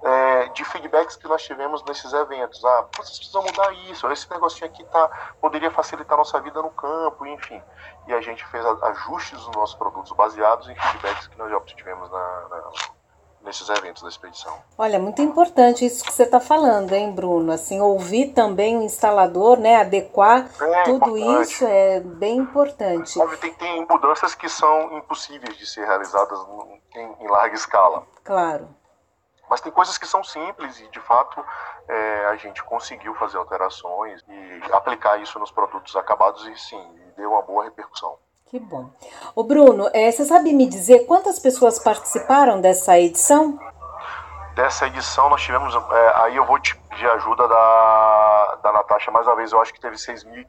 [0.03, 2.63] é, de feedbacks que nós tivemos nesses eventos.
[2.65, 6.71] Ah, vocês precisam mudar isso, esse negocinho aqui tá, poderia facilitar a nossa vida no
[6.71, 7.61] campo, enfim.
[8.07, 12.09] E a gente fez ajustes nos nossos produtos baseados em feedbacks que nós já obtivemos
[12.11, 12.71] na, na
[13.43, 14.55] nesses eventos da expedição.
[14.77, 17.51] Olha, muito importante isso que você está falando, hein, Bruno?
[17.51, 21.51] Assim, ouvir também o instalador, né, adequar é tudo importante.
[21.51, 23.19] isso é bem importante.
[23.39, 26.39] Tem, tem mudanças que são impossíveis de ser realizadas
[26.95, 28.05] em, em larga escala.
[28.23, 28.67] Claro.
[29.51, 31.43] Mas tem coisas que são simples e, de fato,
[31.85, 36.81] é, a gente conseguiu fazer alterações e aplicar isso nos produtos acabados e, sim,
[37.17, 38.15] deu uma boa repercussão.
[38.45, 38.89] Que bom.
[39.35, 43.59] O Bruno, é, você sabe me dizer quantas pessoas participaram dessa edição?
[44.55, 49.25] Dessa edição nós tivemos, é, aí eu vou te pedir ajuda da, da Natasha, mais
[49.25, 50.45] uma vez, eu acho que teve 6.500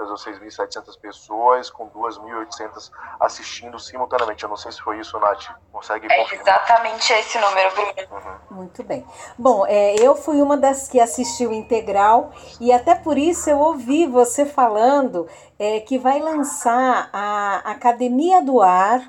[0.00, 2.90] ou 6.700 pessoas, com 2.800
[3.20, 4.42] assistindo simultaneamente.
[4.42, 5.50] Eu não sei se foi isso, Nath.
[5.70, 6.46] Consegue É confirmar?
[6.48, 7.92] exatamente esse número, Bruno.
[8.10, 8.56] Uhum.
[8.56, 9.06] Muito bem.
[9.38, 14.06] Bom, é, eu fui uma das que assistiu integral e até por isso eu ouvi
[14.06, 15.28] você falando
[15.58, 19.00] é, que vai lançar a Academia do Ar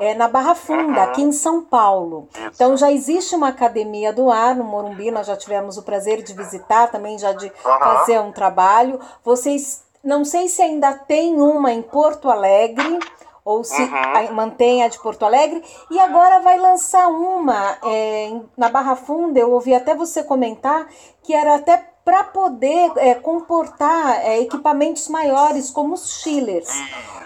[0.00, 2.28] é, na Barra Funda, aqui em São Paulo.
[2.34, 2.50] Isso.
[2.54, 6.32] Então já existe uma Academia do Ar no Morumbi, nós já tivemos o prazer de
[6.32, 7.78] visitar, também já de Aham.
[7.78, 8.98] fazer um trabalho.
[9.22, 12.98] Vocês, não sei se ainda tem uma em Porto Alegre
[13.44, 14.32] ou se Uhum.
[14.34, 19.38] mantém a de Porto Alegre e agora vai lançar uma é, na Barra Funda.
[19.38, 20.86] Eu ouvi até você comentar
[21.22, 26.68] que era até para poder é, comportar é, equipamentos maiores como os chillers.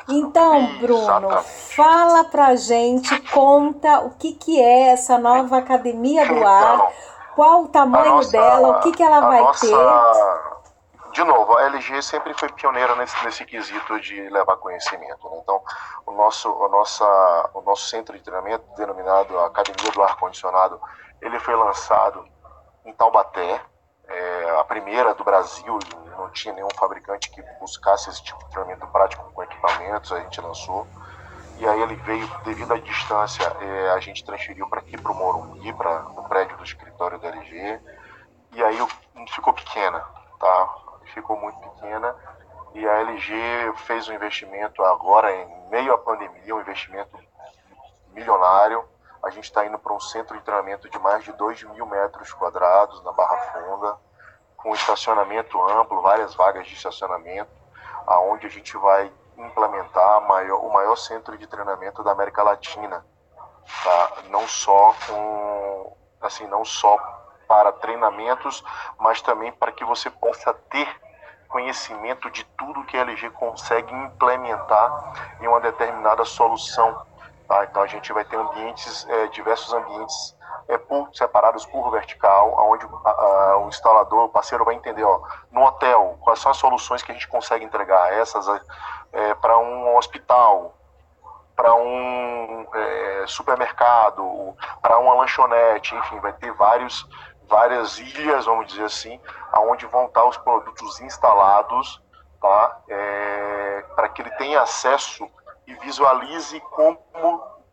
[0.08, 1.30] Então, Bruno,
[1.74, 6.92] fala pra gente, conta o que, que é essa nova Academia do Ar, Então,
[7.34, 10.54] qual o tamanho nossa- dela, o que, que ela vai nossa- ter.
[11.12, 15.30] De novo, a LG sempre foi pioneira nesse, nesse quesito de levar conhecimento.
[15.30, 15.38] né?
[15.42, 15.60] Então,
[16.04, 20.80] o nosso, o, nossa, o nosso centro de treinamento, denominado Academia do Ar Condicionado,
[21.22, 22.24] ele foi lançado
[22.84, 23.60] em Taubaté,
[24.08, 25.78] é, a primeira do Brasil,
[26.16, 30.40] não tinha nenhum fabricante que buscasse esse tipo de treinamento prático com equipamentos, a gente
[30.40, 30.86] lançou.
[31.58, 35.14] E aí ele veio, devido à distância, é, a gente transferiu para aqui, para o
[35.14, 37.80] Morumbi, para no prédio do escritório da LG.
[38.52, 38.88] E aí o-
[39.28, 40.00] ficou pequena,
[40.38, 40.74] tá?
[41.14, 42.14] Ficou muito pequena.
[42.74, 47.16] E a LG fez um investimento agora, em meio à pandemia, um investimento
[48.12, 48.84] milionário.
[49.24, 52.32] A gente está indo para um centro de treinamento de mais de 2 mil metros
[52.34, 53.96] quadrados na Barra Funda,
[54.56, 57.50] com estacionamento amplo, várias vagas de estacionamento,
[58.06, 63.04] aonde a gente vai implementar maior- o maior centro de treinamento da América Latina,
[63.82, 64.22] tá?
[64.28, 66.96] Não só com, assim, não só
[67.48, 68.62] para treinamentos,
[68.98, 70.88] mas também para que você possa ter
[71.48, 77.06] conhecimento de tudo que a LG consegue implementar em uma determinada solução.
[77.48, 77.64] Tá?
[77.64, 80.34] Então a gente vai ter ambientes, eh, diversos ambientes
[80.68, 85.20] eh, por- separados por vertical, onde o instalador, o parceiro vai entender, ó,
[85.50, 88.46] no hotel, quais são as soluções que a gente consegue entregar, essas
[89.40, 90.74] para um hospital,
[91.54, 97.06] para um eh, supermercado, para uma lanchonete, enfim, vai ter vários,
[97.46, 99.20] várias ilhas, vamos dizer assim,
[99.52, 102.02] aonde vão estar os produtos instalados,
[102.40, 102.80] tá?
[103.94, 105.30] para que ele tenha acesso
[105.66, 106.98] e visualize como,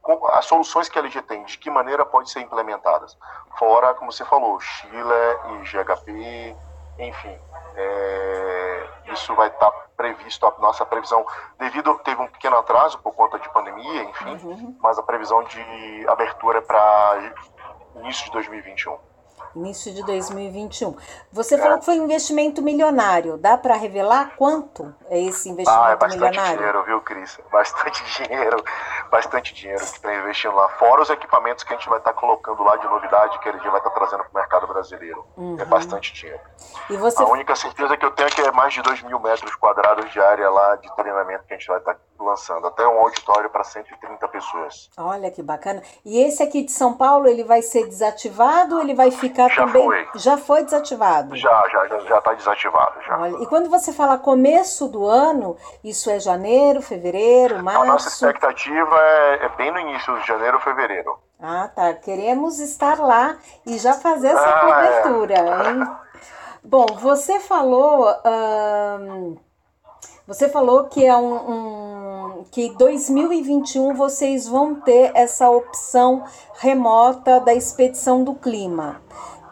[0.01, 3.17] como as soluções que a LG tem, de que maneira pode ser implementadas.
[3.57, 4.93] Fora, como você falou, Chile
[5.49, 6.55] e GHP,
[6.99, 7.39] enfim,
[7.75, 11.25] é, isso vai estar previsto, a nossa previsão,
[11.59, 14.77] devido, teve um pequeno atraso por conta de pandemia, enfim, Uhum.
[14.81, 17.33] mas a previsão de abertura é para
[17.95, 18.97] início de 2021.
[19.55, 20.95] Início de 2021.
[21.31, 23.37] Você falou que foi um investimento milionário.
[23.37, 26.57] Dá para revelar quanto é esse investimento Ah, é bastante milionário?
[26.57, 27.39] dinheiro, viu, Cris?
[27.51, 28.63] Bastante dinheiro,
[29.09, 30.69] bastante dinheiro que está investindo lá.
[30.69, 33.69] Fora os equipamentos que a gente vai estar colocando lá de novidade, que a LG
[33.69, 35.25] vai estar trazendo para o mercado brasileiro.
[35.59, 36.39] É bastante dinheiro.
[36.89, 39.19] E você A única certeza que eu tenho é que é mais de 2 mil
[39.19, 42.67] metros quadrados de área lá de treinamento que a gente vai estar lançando.
[42.67, 44.89] Até um auditório para 130 pessoas.
[44.97, 45.81] Olha que bacana.
[46.05, 49.55] E esse aqui de São Paulo, ele vai ser desativado ou ele vai ficar Já
[49.65, 49.83] também?
[49.83, 50.07] foi.
[50.15, 51.35] Já foi desativado.
[51.35, 53.17] Já, já, já, já tá desativado já.
[53.19, 58.07] Olha, e quando você fala começo do ano, isso é janeiro, fevereiro, A nossa março?
[58.09, 61.17] expectativa é, é bem no início de janeiro fevereiro.
[61.41, 61.93] Ah, tá.
[61.93, 63.35] Queremos estar lá
[63.65, 64.59] e já fazer essa Ah,
[65.01, 65.87] cobertura, hein?
[66.63, 69.35] Bom, você falou, ahn,
[70.33, 76.23] você falou que é um, um- que 2021 vocês vão ter essa opção
[76.59, 79.01] remota da expedição do clima.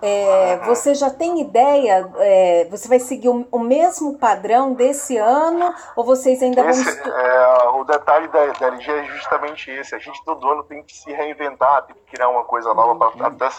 [0.02, 2.10] É, você já tem ideia?
[2.20, 6.88] é, você vai seguir o, o mesmo padrão desse ano ou vocês ainda vão Esse,
[6.88, 9.94] estu- é, o detalhe da, da LG é justamente esse.
[9.94, 13.28] A gente todo ano tem que se reinventar, tem que criar uma coisa nova para
[13.28, 13.50] até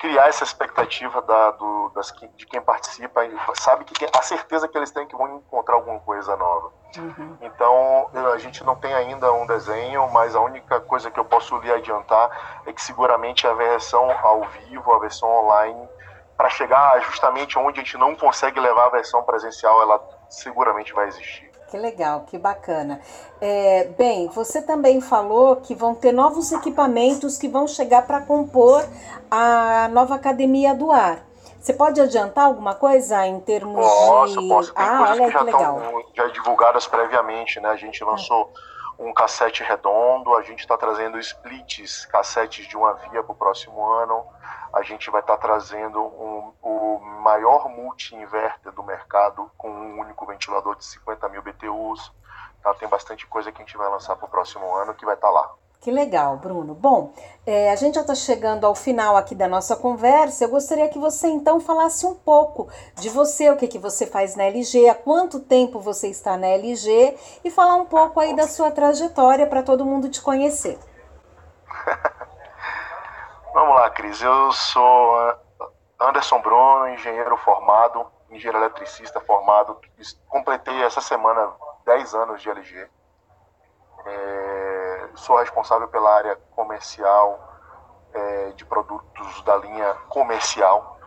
[0.00, 4.66] criar essa expectativa da, do, das, de quem participa e sabe que tem a certeza
[4.66, 6.72] que eles têm que vão encontrar alguma coisa nova.
[6.96, 7.36] Uhum.
[7.42, 11.58] Então a gente não tem ainda um desenho, mas a única coisa que eu posso
[11.58, 15.86] lhe adiantar é que seguramente a versão ao vivo, a versão online,
[16.34, 21.08] para chegar justamente onde a gente não consegue levar a versão presencial, ela seguramente vai
[21.08, 21.49] existir.
[21.70, 23.00] Que legal, que bacana.
[23.40, 28.84] É, bem, você também falou que vão ter novos equipamentos que vão chegar para compor
[29.30, 31.24] a nova Academia do Ar.
[31.60, 34.48] Você pode adiantar alguma coisa em termos Posso, de.
[34.48, 34.74] posso.
[34.74, 37.68] Tem ah, coisas olha que já estão já divulgadas previamente, né?
[37.68, 38.52] A gente lançou
[38.98, 43.84] um cassete redondo, a gente está trazendo splits, cassetes de uma via para o próximo
[43.84, 44.24] ano.
[44.72, 50.26] A gente vai estar tá trazendo um, o maior multi-inverter do mercado com um único
[50.26, 52.12] ventilador de 50 mil BTUs.
[52.62, 52.74] Tá?
[52.74, 55.28] Tem bastante coisa que a gente vai lançar para o próximo ano que vai estar
[55.28, 55.54] tá lá.
[55.80, 56.74] Que legal, Bruno.
[56.74, 57.14] Bom,
[57.46, 60.44] é, a gente já está chegando ao final aqui da nossa conversa.
[60.44, 64.36] Eu gostaria que você então falasse um pouco de você, o que, que você faz
[64.36, 68.46] na LG, há quanto tempo você está na LG e falar um pouco aí da
[68.46, 70.78] sua trajetória para todo mundo te conhecer.
[73.52, 74.20] Vamos lá, Cris.
[74.22, 75.36] Eu sou
[75.98, 79.78] Anderson Bruno, engenheiro formado, engenheiro eletricista formado.
[80.28, 81.52] Completei essa semana
[81.84, 82.88] 10 anos de LG.
[84.06, 84.80] É
[85.14, 87.48] sou responsável pela área comercial
[88.12, 90.98] é, de produtos da linha comercial,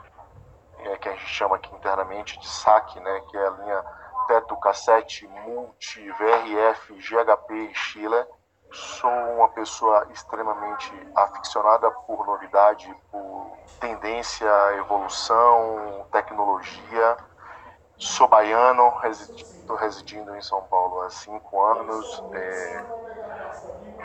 [0.80, 3.84] é, que a gente chama aqui internamente de SAC, né, que é a linha
[4.28, 8.26] Teto, Cassete, Multi, VRF, GHP e Chile.
[8.74, 17.18] Sou uma pessoa extremamente aficionada por novidade, por tendência, evolução, tecnologia.
[18.00, 22.24] Sou baiano, estou residindo em São Paulo há cinco anos.
[22.34, 22.86] É,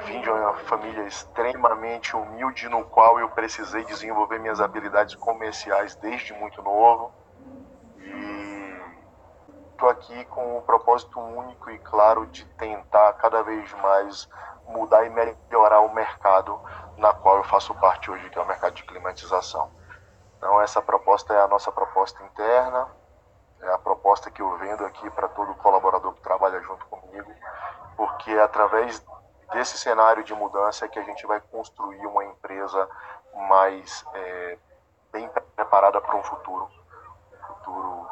[0.06, 6.34] vim de uma família extremamente humilde, no qual eu precisei desenvolver minhas habilidades comerciais desde
[6.34, 7.10] muito novo.
[7.96, 8.82] E
[9.72, 14.28] estou aqui com o um propósito único e claro de tentar cada vez mais
[14.68, 16.60] mudar e melhorar o mercado
[16.96, 19.70] na qual eu faço parte hoje, que é o mercado de climatização.
[20.36, 22.88] Então, essa proposta é a nossa proposta interna,
[23.60, 27.32] é a proposta que eu vendo aqui para todo colaborador que trabalha junto comigo,
[27.96, 29.04] porque através
[29.52, 32.88] desse cenário de mudança é que a gente vai construir uma empresa
[33.34, 34.58] mais é,
[35.12, 36.68] bem preparada para um futuro,
[37.32, 38.08] um futuro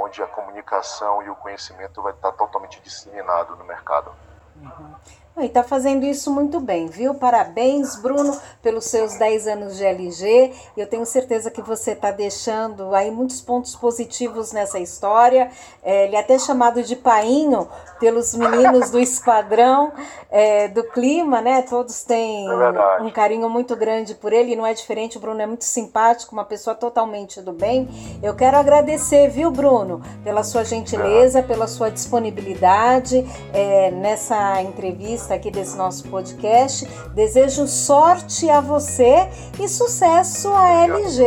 [0.00, 4.12] onde a comunicação e o conhecimento vai estar totalmente disseminado no mercado.
[4.56, 4.94] Uhum.
[5.38, 7.14] E está fazendo isso muito bem, viu?
[7.14, 10.52] Parabéns, Bruno, pelos seus 10 anos de LG.
[10.76, 15.50] Eu tenho certeza que você está deixando aí muitos pontos positivos nessa história.
[15.82, 17.66] É, ele é até chamado de painho
[17.98, 19.92] pelos meninos do esquadrão
[20.30, 21.62] é, do clima, né?
[21.62, 24.56] Todos têm é um carinho muito grande por ele.
[24.56, 27.88] Não é diferente, o Bruno é muito simpático, uma pessoa totalmente do bem.
[28.22, 33.24] Eu quero agradecer, viu, Bruno, pela sua gentileza, pela sua disponibilidade
[33.54, 36.86] é, nessa entrevista aqui desse nosso podcast.
[37.14, 41.24] Desejo sorte a você e sucesso a LG.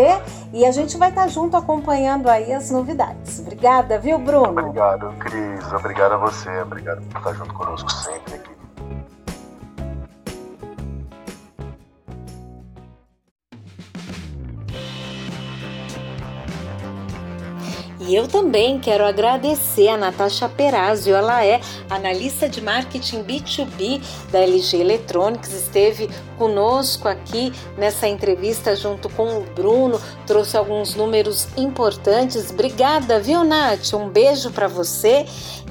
[0.54, 3.40] E a gente vai estar junto acompanhando aí as novidades.
[3.40, 4.50] Obrigada, viu, Bruno?
[4.50, 5.74] Obrigado, Cris.
[5.74, 6.50] Obrigado a você.
[6.62, 8.63] Obrigado por estar junto conosco sempre aqui.
[18.06, 24.40] E eu também quero agradecer a Natasha Perazio, ela é analista de marketing B2B da
[24.40, 32.50] LG Electronics, esteve conosco aqui nessa entrevista junto com o Bruno, trouxe alguns números importantes.
[32.52, 33.94] Obrigada, viu, Nath?
[33.94, 35.26] Um beijo para você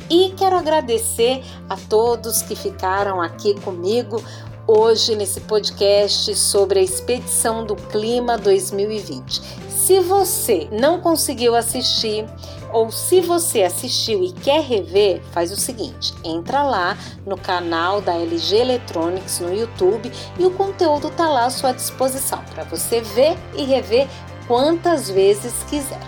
[0.08, 4.24] e quero agradecer a todos que ficaram aqui comigo
[4.66, 9.71] hoje nesse podcast sobre a Expedição do Clima 2020.
[9.84, 12.24] Se você não conseguiu assistir,
[12.72, 18.14] ou se você assistiu e quer rever, faz o seguinte: entra lá no canal da
[18.14, 23.36] LG Electronics no YouTube e o conteúdo está lá à sua disposição para você ver
[23.56, 24.06] e rever
[24.46, 26.00] quantas vezes quiser.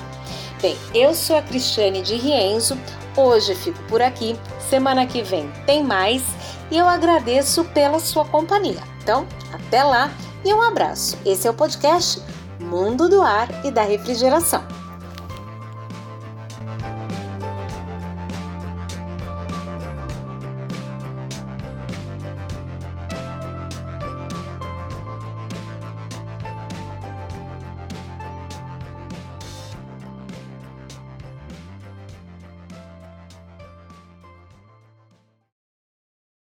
[0.62, 2.78] Bem, eu sou a Cristiane de Rienzo,
[3.16, 4.36] hoje fico por aqui,
[4.70, 6.22] semana que vem tem mais
[6.70, 8.84] e eu agradeço pela sua companhia.
[9.02, 10.12] Então, até lá
[10.44, 11.18] e um abraço.
[11.26, 12.22] Esse é o podcast
[12.64, 14.64] Mundo do Ar e da Refrigeração.